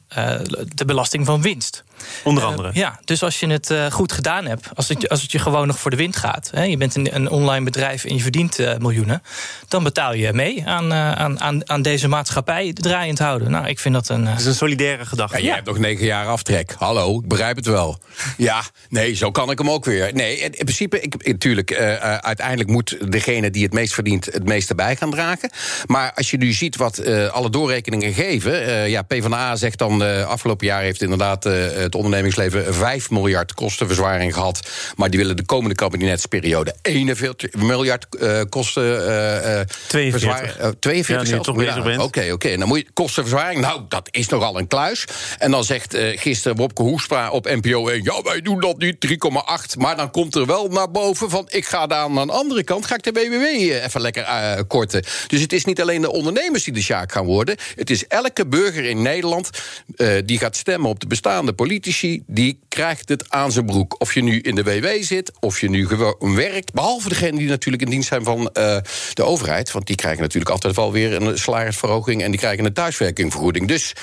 de 0.73 0.85
belasting 0.85 1.25
van 1.25 1.41
winst. 1.41 1.83
Onder 2.23 2.43
andere. 2.43 2.67
Uh, 2.67 2.73
ja, 2.73 2.99
dus 3.05 3.23
als 3.23 3.39
je 3.39 3.47
het 3.47 3.69
uh, 3.69 3.85
goed 3.91 4.11
gedaan 4.11 4.45
hebt, 4.45 4.69
als 4.75 4.87
het, 4.87 5.09
als 5.09 5.21
het 5.21 5.31
je 5.31 5.39
gewoon 5.39 5.67
nog 5.67 5.79
voor 5.79 5.91
de 5.91 5.97
wind 5.97 6.15
gaat, 6.15 6.49
hè, 6.53 6.63
je 6.63 6.77
bent 6.77 6.95
een, 6.95 7.15
een 7.15 7.29
online 7.29 7.65
bedrijf 7.65 8.03
en 8.03 8.15
je 8.15 8.21
verdient 8.21 8.59
uh, 8.59 8.75
miljoenen, 8.77 9.23
dan 9.67 9.83
betaal 9.83 10.13
je 10.13 10.33
mee 10.33 10.65
aan, 10.65 10.93
aan, 10.93 11.39
aan, 11.39 11.69
aan 11.69 11.81
deze 11.81 12.07
maatschappij 12.07 12.73
draaiend 12.73 13.19
houden. 13.19 13.51
Nou, 13.51 13.67
ik 13.67 13.79
vind 13.79 13.93
dat 13.93 14.09
een. 14.09 14.25
Dat 14.25 14.39
is 14.39 14.45
een 14.45 14.55
solidaire 14.55 15.05
gedachte. 15.05 15.37
Ja, 15.37 15.43
jij 15.43 15.53
hebt 15.53 15.67
nog 15.67 15.77
negen 15.77 16.05
jaar 16.05 16.27
aftrek. 16.27 16.75
Hallo, 16.77 17.19
ik 17.19 17.27
begrijp 17.27 17.55
het 17.55 17.65
wel. 17.65 17.99
Ja, 18.37 18.61
nee, 18.89 19.13
zo 19.13 19.31
kan 19.31 19.51
ik 19.51 19.57
hem 19.57 19.69
ook 19.69 19.85
weer. 19.85 20.13
Nee, 20.13 20.39
in 20.39 20.51
principe, 20.51 21.01
ik, 21.01 21.27
natuurlijk, 21.27 21.73
uiteindelijk 22.21 22.69
moet 22.69 23.11
degene 23.11 23.49
die 23.49 23.63
het 23.63 23.73
meest 23.73 23.93
verdient 23.93 24.25
het 24.25 24.45
meeste 24.45 24.75
bij 24.75 24.95
gaan 24.95 25.11
dragen. 25.11 25.51
Maar 25.85 26.11
als 26.15 26.31
je 26.31 26.37
nu 26.37 26.51
ziet 26.51 26.75
wat 26.75 27.05
alle 27.31 27.49
doorrekeningen 27.49 28.13
geven, 28.13 28.89
ja, 28.89 29.01
PvdA 29.01 29.55
zegt 29.55 29.77
dan 29.77 30.25
afgelopen 30.27 30.67
jaar 30.67 30.81
heeft 30.81 31.01
inderdaad 31.01 31.45
het 31.87 31.95
ondernemingsleven 31.95 32.73
5 32.73 33.09
miljard 33.09 33.53
kostenverzwaring 33.53 34.33
gehad. 34.33 34.69
Maar 34.95 35.09
die 35.09 35.19
willen 35.19 35.35
de 35.35 35.45
komende 35.45 35.75
kabinetsperiode 35.75 36.75
41 36.81 37.53
miljard 37.53 38.05
uh, 38.19 38.41
kosten. 38.49 38.83
Uh, 38.83 39.61
42. 39.87 40.59
Uh, 40.59 40.67
42 40.79 41.63
ja. 41.63 41.79
Oké, 41.79 42.01
oké. 42.03 42.31
Okay. 42.31 42.57
Dan 42.57 42.67
moet 42.67 42.77
je 42.77 42.87
kostenverzwaring. 42.93 43.61
Nou, 43.61 43.81
dat 43.89 44.07
is 44.11 44.27
nogal 44.27 44.59
een 44.59 44.67
kluis. 44.67 45.05
En 45.37 45.51
dan 45.51 45.63
zegt 45.63 45.95
uh, 45.95 46.17
gisteren 46.17 46.57
Wopke 46.57 46.81
Hoekstra 46.81 47.29
op 47.29 47.45
NPO 47.45 47.87
1... 47.87 48.03
ja, 48.03 48.21
wij 48.21 48.41
doen 48.41 48.59
dat 48.59 48.77
niet, 48.77 49.07
3,8. 49.07 49.77
Maar 49.77 49.97
dan 49.97 50.11
komt 50.11 50.35
er 50.35 50.45
wel 50.45 50.67
naar 50.67 50.91
boven 50.91 51.29
van... 51.29 51.45
ik 51.49 51.65
ga 51.65 51.87
daar 51.87 51.99
aan 51.99 52.13
de 52.13 52.31
andere 52.31 52.63
kant, 52.63 52.85
ga 52.85 52.95
ik 52.95 53.03
de 53.03 53.11
WWW 53.11 53.43
even 53.85 54.01
lekker 54.01 54.65
korten. 54.67 55.03
Dus 55.27 55.41
het 55.41 55.53
is 55.53 55.65
niet 55.65 55.81
alleen 55.81 56.01
de 56.01 56.11
ondernemers 56.11 56.63
die 56.63 56.73
de 56.73 56.81
sjaak 56.81 57.11
gaan 57.11 57.25
worden. 57.25 57.55
Het 57.75 57.89
is 57.89 58.07
elke 58.07 58.47
burger 58.47 58.83
in 58.83 59.01
Nederland 59.01 59.49
die 60.25 60.37
gaat 60.37 60.55
stemmen 60.55 60.89
op 60.89 60.99
de 60.99 61.07
bestaande 61.07 61.53
politie 61.53 61.76
politici 61.77 62.23
die 62.27 62.59
krijgt 62.67 63.09
het 63.09 63.29
aan 63.29 63.51
zijn 63.51 63.65
broek. 63.65 63.95
Of 63.99 64.13
je 64.13 64.23
nu 64.23 64.39
in 64.39 64.55
de 64.55 64.63
WW 64.63 64.87
zit, 65.01 65.31
of 65.39 65.59
je 65.59 65.69
nu 65.69 65.87
gewoon 65.87 66.35
werkt. 66.35 66.73
Behalve 66.73 67.09
degenen 67.09 67.35
die 67.35 67.47
natuurlijk 67.47 67.83
in 67.83 67.89
dienst 67.89 68.07
zijn 68.07 68.23
van 68.23 68.39
uh, 68.39 68.77
de 69.13 69.23
overheid. 69.23 69.71
Want 69.71 69.87
die 69.87 69.95
krijgen 69.95 70.21
natuurlijk 70.21 70.51
altijd 70.51 70.75
wel 70.75 70.91
weer 70.91 71.13
een 71.13 71.37
salarisverhoging. 71.37 72.23
En 72.23 72.31
die 72.31 72.39
krijgen 72.39 72.65
een 72.65 72.73
thuiswerkingvergoeding. 72.73 73.67
Dus 73.67 73.93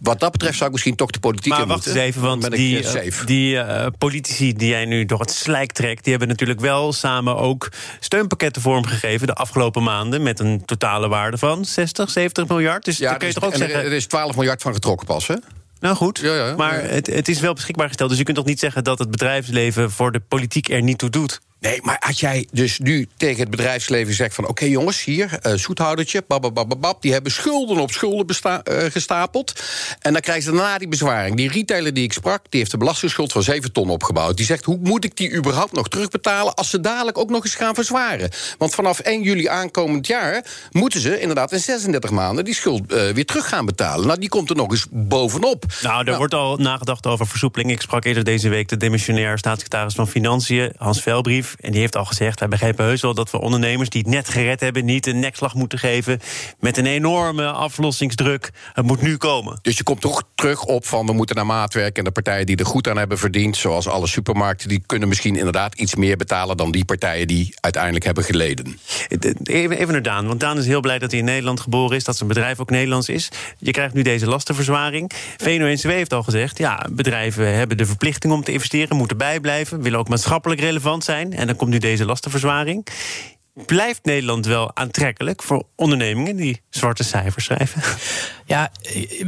wat 0.00 0.20
dat 0.20 0.32
betreft 0.32 0.54
zou 0.54 0.66
ik 0.66 0.72
misschien 0.72 0.96
toch 0.96 1.10
de 1.10 1.20
politiek 1.20 1.52
maar 1.52 1.66
wacht 1.66 1.86
eens 1.86 1.96
even, 1.96 2.22
want 2.22 2.50
die, 2.50 2.84
die 3.24 3.54
uh, 3.54 3.86
politici 3.98 4.52
die 4.52 4.68
jij 4.68 4.84
nu 4.84 5.04
door 5.04 5.20
het 5.20 5.30
slijk 5.30 5.72
trekt... 5.72 6.02
die 6.02 6.10
hebben 6.10 6.28
natuurlijk 6.28 6.60
wel 6.60 6.92
samen 6.92 7.36
ook 7.36 7.68
steunpakketten 8.00 8.62
vormgegeven... 8.62 9.26
de 9.26 9.34
afgelopen 9.34 9.82
maanden 9.82 10.22
met 10.22 10.40
een 10.40 10.64
totale 10.64 11.08
waarde 11.08 11.38
van 11.38 11.64
60, 11.64 12.10
70 12.10 12.48
miljard. 12.48 12.84
Dus 12.84 12.98
ja, 12.98 13.14
kun 13.14 13.28
je 13.28 13.34
toch 13.34 13.44
ook 13.44 13.56
zeggen... 13.56 13.84
Er 13.84 13.92
is 13.92 14.06
12 14.06 14.36
miljard 14.36 14.62
van 14.62 14.72
getrokken 14.72 15.06
pas, 15.06 15.26
hè? 15.26 15.34
Nou 15.80 15.96
goed, 15.96 16.18
ja, 16.18 16.34
ja, 16.34 16.56
maar 16.56 16.82
Het, 16.82 17.06
het 17.06 17.28
is 17.28 17.40
wel 17.40 17.52
beschikbaar 17.52 17.86
gesteld. 17.86 18.08
Dus 18.08 18.18
je 18.18 18.24
kunt 18.24 18.36
toch 18.36 18.46
niet 18.46 18.58
zeggen 18.58 18.84
dat 18.84 18.98
het 18.98 19.10
bedrijfsleven 19.10 19.90
voor 19.90 20.12
de 20.12 20.20
politiek 20.20 20.68
er 20.68 20.82
niet 20.82 20.98
toe 20.98 21.10
doet? 21.10 21.40
Nee, 21.60 21.80
maar 21.82 21.98
als 21.98 22.20
jij 22.20 22.46
dus 22.52 22.78
nu 22.78 23.08
tegen 23.16 23.40
het 23.40 23.50
bedrijfsleven 23.50 24.14
zegt 24.14 24.34
van... 24.34 24.48
oké 24.48 24.64
jongens, 24.64 25.04
hier, 25.04 25.38
uh, 25.42 25.52
zoethoudertje, 25.54 26.24
bababababab... 26.28 27.02
die 27.02 27.12
hebben 27.12 27.32
schulden 27.32 27.78
op 27.78 27.90
schulden 27.90 28.36
uh, 28.44 28.60
gestapeld. 28.90 29.62
En 30.00 30.12
dan 30.12 30.20
krijgen 30.20 30.44
ze 30.44 30.50
daarna 30.50 30.78
die 30.78 30.88
bezwaring. 30.88 31.36
Die 31.36 31.50
retailer 31.50 31.94
die 31.94 32.04
ik 32.04 32.12
sprak, 32.12 32.46
die 32.48 32.60
heeft 32.60 32.72
een 32.72 32.78
belastingsschuld 32.78 33.32
van 33.32 33.42
7 33.42 33.72
ton 33.72 33.90
opgebouwd. 33.90 34.36
Die 34.36 34.46
zegt, 34.46 34.64
hoe 34.64 34.78
moet 34.82 35.04
ik 35.04 35.16
die 35.16 35.34
überhaupt 35.34 35.72
nog 35.72 35.88
terugbetalen... 35.88 36.54
als 36.54 36.70
ze 36.70 36.80
dadelijk 36.80 37.18
ook 37.18 37.30
nog 37.30 37.44
eens 37.44 37.54
gaan 37.54 37.74
verzwaren? 37.74 38.30
Want 38.58 38.74
vanaf 38.74 38.98
1 38.98 39.22
juli 39.22 39.48
aankomend 39.48 40.06
jaar... 40.06 40.44
moeten 40.70 41.00
ze 41.00 41.20
inderdaad 41.20 41.52
in 41.52 41.60
36 41.60 42.10
maanden 42.10 42.44
die 42.44 42.54
schuld 42.54 42.92
uh, 42.92 43.08
weer 43.08 43.26
terug 43.26 43.48
gaan 43.48 43.66
betalen. 43.66 44.06
Nou, 44.06 44.18
die 44.20 44.28
komt 44.28 44.50
er 44.50 44.56
nog 44.56 44.70
eens 44.70 44.86
bovenop. 44.90 45.64
Nou, 45.82 45.98
er 45.98 46.04
nou, 46.04 46.16
wordt 46.16 46.34
al 46.34 46.56
nagedacht 46.56 47.06
over 47.06 47.26
versoepeling. 47.26 47.70
Ik 47.70 47.80
sprak 47.80 48.04
eerder 48.04 48.24
deze 48.24 48.48
week 48.48 48.68
de 48.68 48.76
demissionair 48.76 49.38
staatssecretaris 49.38 49.94
van 49.94 50.08
Financiën... 50.08 50.72
Hans 50.76 51.02
Velbrief 51.02 51.47
en 51.60 51.70
die 51.70 51.80
heeft 51.80 51.96
al 51.96 52.04
gezegd: 52.04 52.40
wij 52.40 52.48
begrijpen 52.48 52.84
heus 52.84 53.02
wel 53.02 53.14
dat 53.14 53.30
we 53.30 53.40
ondernemers 53.40 53.88
die 53.88 54.00
het 54.00 54.10
net 54.10 54.28
gered 54.28 54.60
hebben, 54.60 54.84
niet 54.84 55.06
een 55.06 55.18
nekslag 55.18 55.54
moeten 55.54 55.78
geven 55.78 56.20
met 56.60 56.76
een 56.76 56.86
enorme 56.86 57.50
aflossingsdruk. 57.50 58.50
Het 58.72 58.86
moet 58.86 59.02
nu 59.02 59.16
komen. 59.16 59.58
Dus 59.62 59.76
je 59.76 59.82
komt 59.82 60.00
toch 60.00 60.22
terug 60.34 60.64
op 60.64 60.86
van 60.86 61.06
we 61.06 61.12
moeten 61.12 61.36
naar 61.36 61.46
maatwerk. 61.46 61.98
En 61.98 62.04
de 62.04 62.10
partijen 62.10 62.46
die 62.46 62.56
er 62.56 62.66
goed 62.66 62.88
aan 62.88 62.98
hebben 62.98 63.18
verdiend, 63.18 63.56
zoals 63.56 63.88
alle 63.88 64.06
supermarkten, 64.06 64.68
die 64.68 64.82
kunnen 64.86 65.08
misschien 65.08 65.36
inderdaad 65.36 65.74
iets 65.74 65.94
meer 65.94 66.16
betalen 66.16 66.56
dan 66.56 66.70
die 66.70 66.84
partijen 66.84 67.26
die 67.26 67.54
uiteindelijk 67.60 68.04
hebben 68.04 68.24
geleden. 68.24 68.78
Even, 69.44 69.76
even 69.76 69.92
naar 69.92 70.02
Daan, 70.02 70.26
want 70.26 70.40
Daan 70.40 70.58
is 70.58 70.66
heel 70.66 70.80
blij 70.80 70.98
dat 70.98 71.10
hij 71.10 71.20
in 71.20 71.26
Nederland 71.26 71.60
geboren 71.60 71.96
is, 71.96 72.04
dat 72.04 72.16
zijn 72.16 72.28
bedrijf 72.28 72.60
ook 72.60 72.70
Nederlands 72.70 73.08
is. 73.08 73.28
Je 73.58 73.70
krijgt 73.70 73.94
nu 73.94 74.02
deze 74.02 74.26
lastenverzwaring. 74.26 75.10
VNO-NCW 75.36 75.88
heeft 75.88 76.12
al 76.12 76.22
gezegd: 76.22 76.58
ja, 76.58 76.86
bedrijven 76.90 77.54
hebben 77.54 77.76
de 77.76 77.86
verplichting 77.86 78.32
om 78.32 78.44
te 78.44 78.52
investeren, 78.52 78.96
moeten 78.96 79.16
bijblijven, 79.16 79.82
willen 79.82 79.98
ook 79.98 80.08
maatschappelijk 80.08 80.60
relevant 80.60 81.04
zijn. 81.04 81.32
En 81.38 81.46
dan 81.46 81.56
komt 81.56 81.70
nu 81.70 81.78
deze 81.78 82.04
lastenverzwaring. 82.04 82.86
Blijft 83.66 84.04
Nederland 84.04 84.46
wel 84.46 84.76
aantrekkelijk 84.76 85.42
voor 85.42 85.64
ondernemingen 85.76 86.36
die 86.36 86.60
zwarte 86.70 87.04
cijfers 87.04 87.44
schrijven? 87.44 87.82
Ja, 88.44 88.70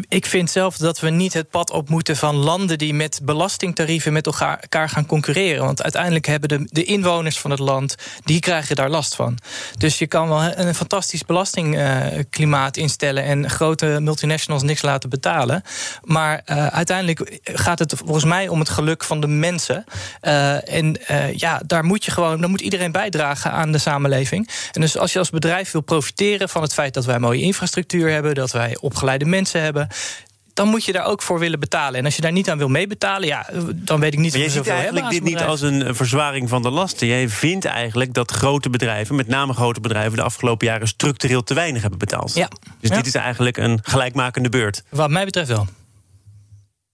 ik 0.08 0.26
vind 0.26 0.50
zelf 0.50 0.76
dat 0.76 1.00
we 1.00 1.10
niet 1.10 1.32
het 1.32 1.50
pad 1.50 1.70
op 1.70 1.88
moeten 1.88 2.16
van 2.16 2.34
landen 2.34 2.78
die 2.78 2.94
met 2.94 3.20
belastingtarieven 3.22 4.12
met 4.12 4.26
elkaar 4.26 4.88
gaan 4.88 5.06
concurreren. 5.06 5.64
Want 5.64 5.82
uiteindelijk 5.82 6.26
hebben 6.26 6.48
de, 6.48 6.68
de 6.70 6.84
inwoners 6.84 7.38
van 7.38 7.50
het 7.50 7.60
land, 7.60 7.94
die 8.24 8.40
krijgen 8.40 8.76
daar 8.76 8.90
last 8.90 9.14
van. 9.14 9.38
Dus 9.78 9.98
je 9.98 10.06
kan 10.06 10.28
wel 10.28 10.42
een 10.42 10.74
fantastisch 10.74 11.24
belastingklimaat 11.24 12.76
instellen 12.76 13.24
en 13.24 13.50
grote 13.50 13.98
multinationals 14.00 14.62
niks 14.62 14.82
laten 14.82 15.10
betalen. 15.10 15.62
Maar 16.04 16.42
uh, 16.46 16.66
uiteindelijk 16.66 17.40
gaat 17.44 17.78
het 17.78 17.94
volgens 17.96 18.24
mij 18.24 18.48
om 18.48 18.58
het 18.58 18.68
geluk 18.68 19.04
van 19.04 19.20
de 19.20 19.26
mensen. 19.26 19.84
Uh, 20.22 20.68
en 20.74 20.96
uh, 21.10 21.34
ja, 21.34 21.60
daar 21.66 21.84
moet 21.84 22.04
je 22.04 22.10
gewoon, 22.10 22.40
dan 22.40 22.50
moet 22.50 22.60
iedereen 22.60 22.92
bijdragen 22.92 23.52
aan 23.52 23.72
de 23.72 23.78
samenleving. 23.78 24.18
En 24.72 24.80
dus 24.80 24.98
als 24.98 25.12
je 25.12 25.18
als 25.18 25.30
bedrijf 25.30 25.70
wil 25.70 25.80
profiteren 25.80 26.48
van 26.48 26.62
het 26.62 26.72
feit 26.72 26.94
dat 26.94 27.04
wij 27.04 27.18
mooie 27.18 27.40
infrastructuur 27.40 28.10
hebben, 28.10 28.34
dat 28.34 28.50
wij 28.50 28.76
opgeleid 28.80 29.20
de 29.20 29.26
mensen 29.26 29.62
hebben 29.62 29.88
dan 30.54 30.68
moet 30.68 30.84
je 30.84 30.92
daar 30.92 31.04
ook 31.04 31.22
voor 31.22 31.38
willen 31.38 31.60
betalen. 31.60 31.98
En 31.98 32.04
als 32.04 32.16
je 32.16 32.22
daar 32.22 32.32
niet 32.32 32.50
aan 32.50 32.58
wil 32.58 32.68
meebetalen, 32.68 33.28
ja, 33.28 33.46
dan 33.74 34.00
weet 34.00 34.12
ik 34.12 34.18
niet 34.18 34.32
maar 34.32 34.42
je 34.42 34.50
ziet 34.50 34.68
eigenlijk 34.68 35.10
dit 35.10 35.22
niet 35.22 35.42
als 35.42 35.60
een 35.60 35.94
verzwaring 35.94 36.48
van 36.48 36.62
de 36.62 36.70
lasten. 36.70 37.06
Jij 37.06 37.28
vindt 37.28 37.64
eigenlijk 37.64 38.14
dat 38.14 38.30
grote 38.30 38.70
bedrijven, 38.70 39.14
met 39.14 39.26
name 39.26 39.52
grote 39.52 39.80
bedrijven, 39.80 40.16
de 40.16 40.22
afgelopen 40.22 40.66
jaren 40.66 40.88
structureel 40.88 41.42
te 41.42 41.54
weinig 41.54 41.80
hebben 41.80 41.98
betaald. 41.98 42.34
Ja. 42.34 42.48
Dus 42.80 42.90
dit 42.90 43.06
is 43.06 43.14
eigenlijk 43.14 43.56
een 43.56 43.78
gelijkmakende 43.82 44.48
beurt. 44.48 44.82
Wat 44.88 45.10
mij 45.10 45.24
betreft 45.24 45.48
wel. 45.48 45.66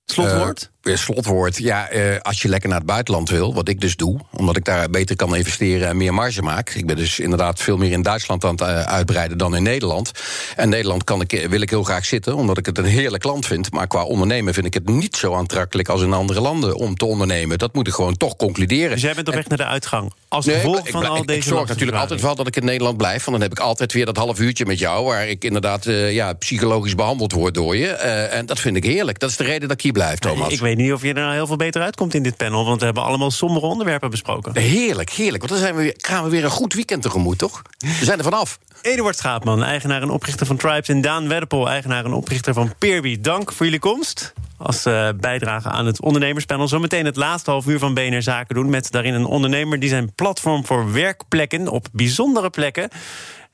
Slotwoord? 0.04 0.62
Uh, 0.62 0.75
slotwoord. 0.94 1.56
Ja, 1.56 1.92
uh, 1.92 2.16
als 2.22 2.42
je 2.42 2.48
lekker 2.48 2.68
naar 2.68 2.78
het 2.78 2.86
buitenland 2.86 3.30
wil, 3.30 3.54
wat 3.54 3.68
ik 3.68 3.80
dus 3.80 3.96
doe, 3.96 4.18
omdat 4.32 4.56
ik 4.56 4.64
daar 4.64 4.90
beter 4.90 5.16
kan 5.16 5.36
investeren 5.36 5.88
en 5.88 5.96
meer 5.96 6.14
marge 6.14 6.42
maak. 6.42 6.70
Ik 6.70 6.86
ben 6.86 6.96
dus 6.96 7.18
inderdaad 7.18 7.60
veel 7.62 7.76
meer 7.76 7.92
in 7.92 8.02
Duitsland 8.02 8.44
aan 8.44 8.50
het 8.50 8.60
uh, 8.60 8.82
uitbreiden 8.82 9.38
dan 9.38 9.56
in 9.56 9.62
Nederland. 9.62 10.10
En 10.56 10.68
Nederland 10.68 11.04
kan 11.04 11.20
ik, 11.20 11.46
wil 11.48 11.60
ik 11.60 11.70
heel 11.70 11.82
graag 11.82 12.04
zitten, 12.04 12.34
omdat 12.34 12.58
ik 12.58 12.66
het 12.66 12.78
een 12.78 12.84
heerlijk 12.84 13.24
land 13.24 13.46
vind. 13.46 13.72
Maar 13.72 13.86
qua 13.86 14.02
ondernemen 14.04 14.54
vind 14.54 14.66
ik 14.66 14.74
het 14.74 14.88
niet 14.88 15.16
zo 15.16 15.34
aantrekkelijk 15.34 15.88
als 15.88 16.02
in 16.02 16.12
andere 16.12 16.40
landen 16.40 16.76
om 16.76 16.94
te 16.94 17.04
ondernemen. 17.04 17.58
Dat 17.58 17.74
moet 17.74 17.86
ik 17.86 17.94
gewoon 17.94 18.16
toch 18.16 18.36
concluderen. 18.36 18.90
Dus 18.90 19.02
jij 19.02 19.14
bent 19.14 19.28
op 19.28 19.34
weg 19.34 19.48
naar 19.48 19.58
de 19.58 19.66
uitgang? 19.66 20.12
Als 20.28 20.44
gevolg 20.44 20.86
ik, 20.86 20.90
van 20.90 21.06
al 21.06 21.16
ik, 21.16 21.26
deze. 21.26 21.38
Ik 21.38 21.44
zorg 21.44 21.68
natuurlijk 21.68 21.98
altijd 21.98 22.20
wel 22.20 22.34
dat 22.34 22.46
ik 22.46 22.56
in 22.56 22.64
Nederland 22.64 22.96
blijf. 22.96 23.24
Want 23.24 23.38
dan 23.38 23.48
heb 23.48 23.58
ik 23.58 23.64
altijd 23.64 23.92
weer 23.92 24.06
dat 24.06 24.16
half 24.16 24.40
uurtje 24.40 24.66
met 24.66 24.78
jou, 24.78 25.04
waar 25.04 25.28
ik 25.28 25.44
inderdaad 25.44 25.84
ja, 26.10 26.32
psychologisch 26.32 26.94
behandeld 26.94 27.32
word 27.32 27.54
door 27.54 27.76
je. 27.76 27.88
en 27.88 28.46
dat 28.46 28.60
vind 28.60 28.76
ik 28.76 28.84
heerlijk. 28.84 29.18
Dat 29.18 29.30
is 29.30 29.36
de 29.36 29.44
reden 29.44 29.68
dat 29.68 29.76
ik 29.76 29.82
hier 29.82 29.92
blijf, 29.92 30.18
Thomas. 30.18 30.52
Ik 30.52 30.60
weet 30.60 30.75
niet 30.76 30.92
of 30.92 31.02
je 31.02 31.08
er 31.08 31.14
nou 31.14 31.32
heel 31.32 31.46
veel 31.46 31.56
beter 31.56 31.82
uitkomt 31.82 32.14
in 32.14 32.22
dit 32.22 32.36
panel. 32.36 32.64
Want 32.64 32.78
we 32.78 32.84
hebben 32.84 33.02
allemaal 33.02 33.30
sombere 33.30 33.66
onderwerpen 33.66 34.10
besproken. 34.10 34.58
Heerlijk, 34.58 35.10
heerlijk. 35.10 35.48
Want 35.48 35.52
dan 35.52 35.60
zijn 35.60 35.76
we 35.76 35.82
weer, 35.82 35.94
gaan 35.96 36.24
we 36.24 36.30
weer 36.30 36.44
een 36.44 36.50
goed 36.50 36.74
weekend 36.74 37.02
tegemoet, 37.02 37.38
toch? 37.38 37.62
We 37.78 38.04
zijn 38.04 38.18
er 38.18 38.24
vanaf. 38.24 38.58
Eduard 38.82 39.16
Schaapman, 39.16 39.62
eigenaar 39.62 40.02
en 40.02 40.10
oprichter 40.10 40.46
van 40.46 40.56
Tribes. 40.56 40.88
En 40.88 41.00
Daan 41.00 41.28
Werpel, 41.28 41.68
eigenaar 41.68 42.04
en 42.04 42.12
oprichter 42.12 42.54
van 42.54 42.74
Peerby. 42.78 43.20
Dank 43.20 43.52
voor 43.52 43.66
jullie 43.66 43.80
komst. 43.80 44.32
Als 44.58 44.86
uh, 44.86 45.08
bijdrage 45.20 45.68
aan 45.68 45.86
het 45.86 46.00
ondernemerspanel. 46.00 46.68
Zometeen 46.68 47.04
het 47.04 47.16
laatste 47.16 47.50
half 47.50 47.66
uur 47.66 47.78
van 47.78 47.94
BNR 47.94 48.22
Zaken 48.22 48.54
doen. 48.54 48.70
Met 48.70 48.90
daarin 48.90 49.14
een 49.14 49.24
ondernemer 49.24 49.80
die 49.80 49.88
zijn 49.88 50.12
platform 50.14 50.66
voor 50.66 50.92
werkplekken 50.92 51.68
op 51.68 51.88
bijzondere 51.92 52.50
plekken. 52.50 52.88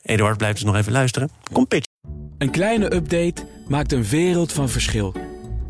Eduard, 0.02 0.36
blijft 0.36 0.56
dus 0.56 0.64
nog 0.64 0.76
even 0.76 0.92
luisteren. 0.92 1.30
Kom 1.52 1.66
pitch. 1.66 1.86
Een 2.38 2.50
kleine 2.50 2.94
update 2.94 3.46
maakt 3.68 3.92
een 3.92 4.04
wereld 4.04 4.52
van 4.52 4.68
verschil. 4.68 5.31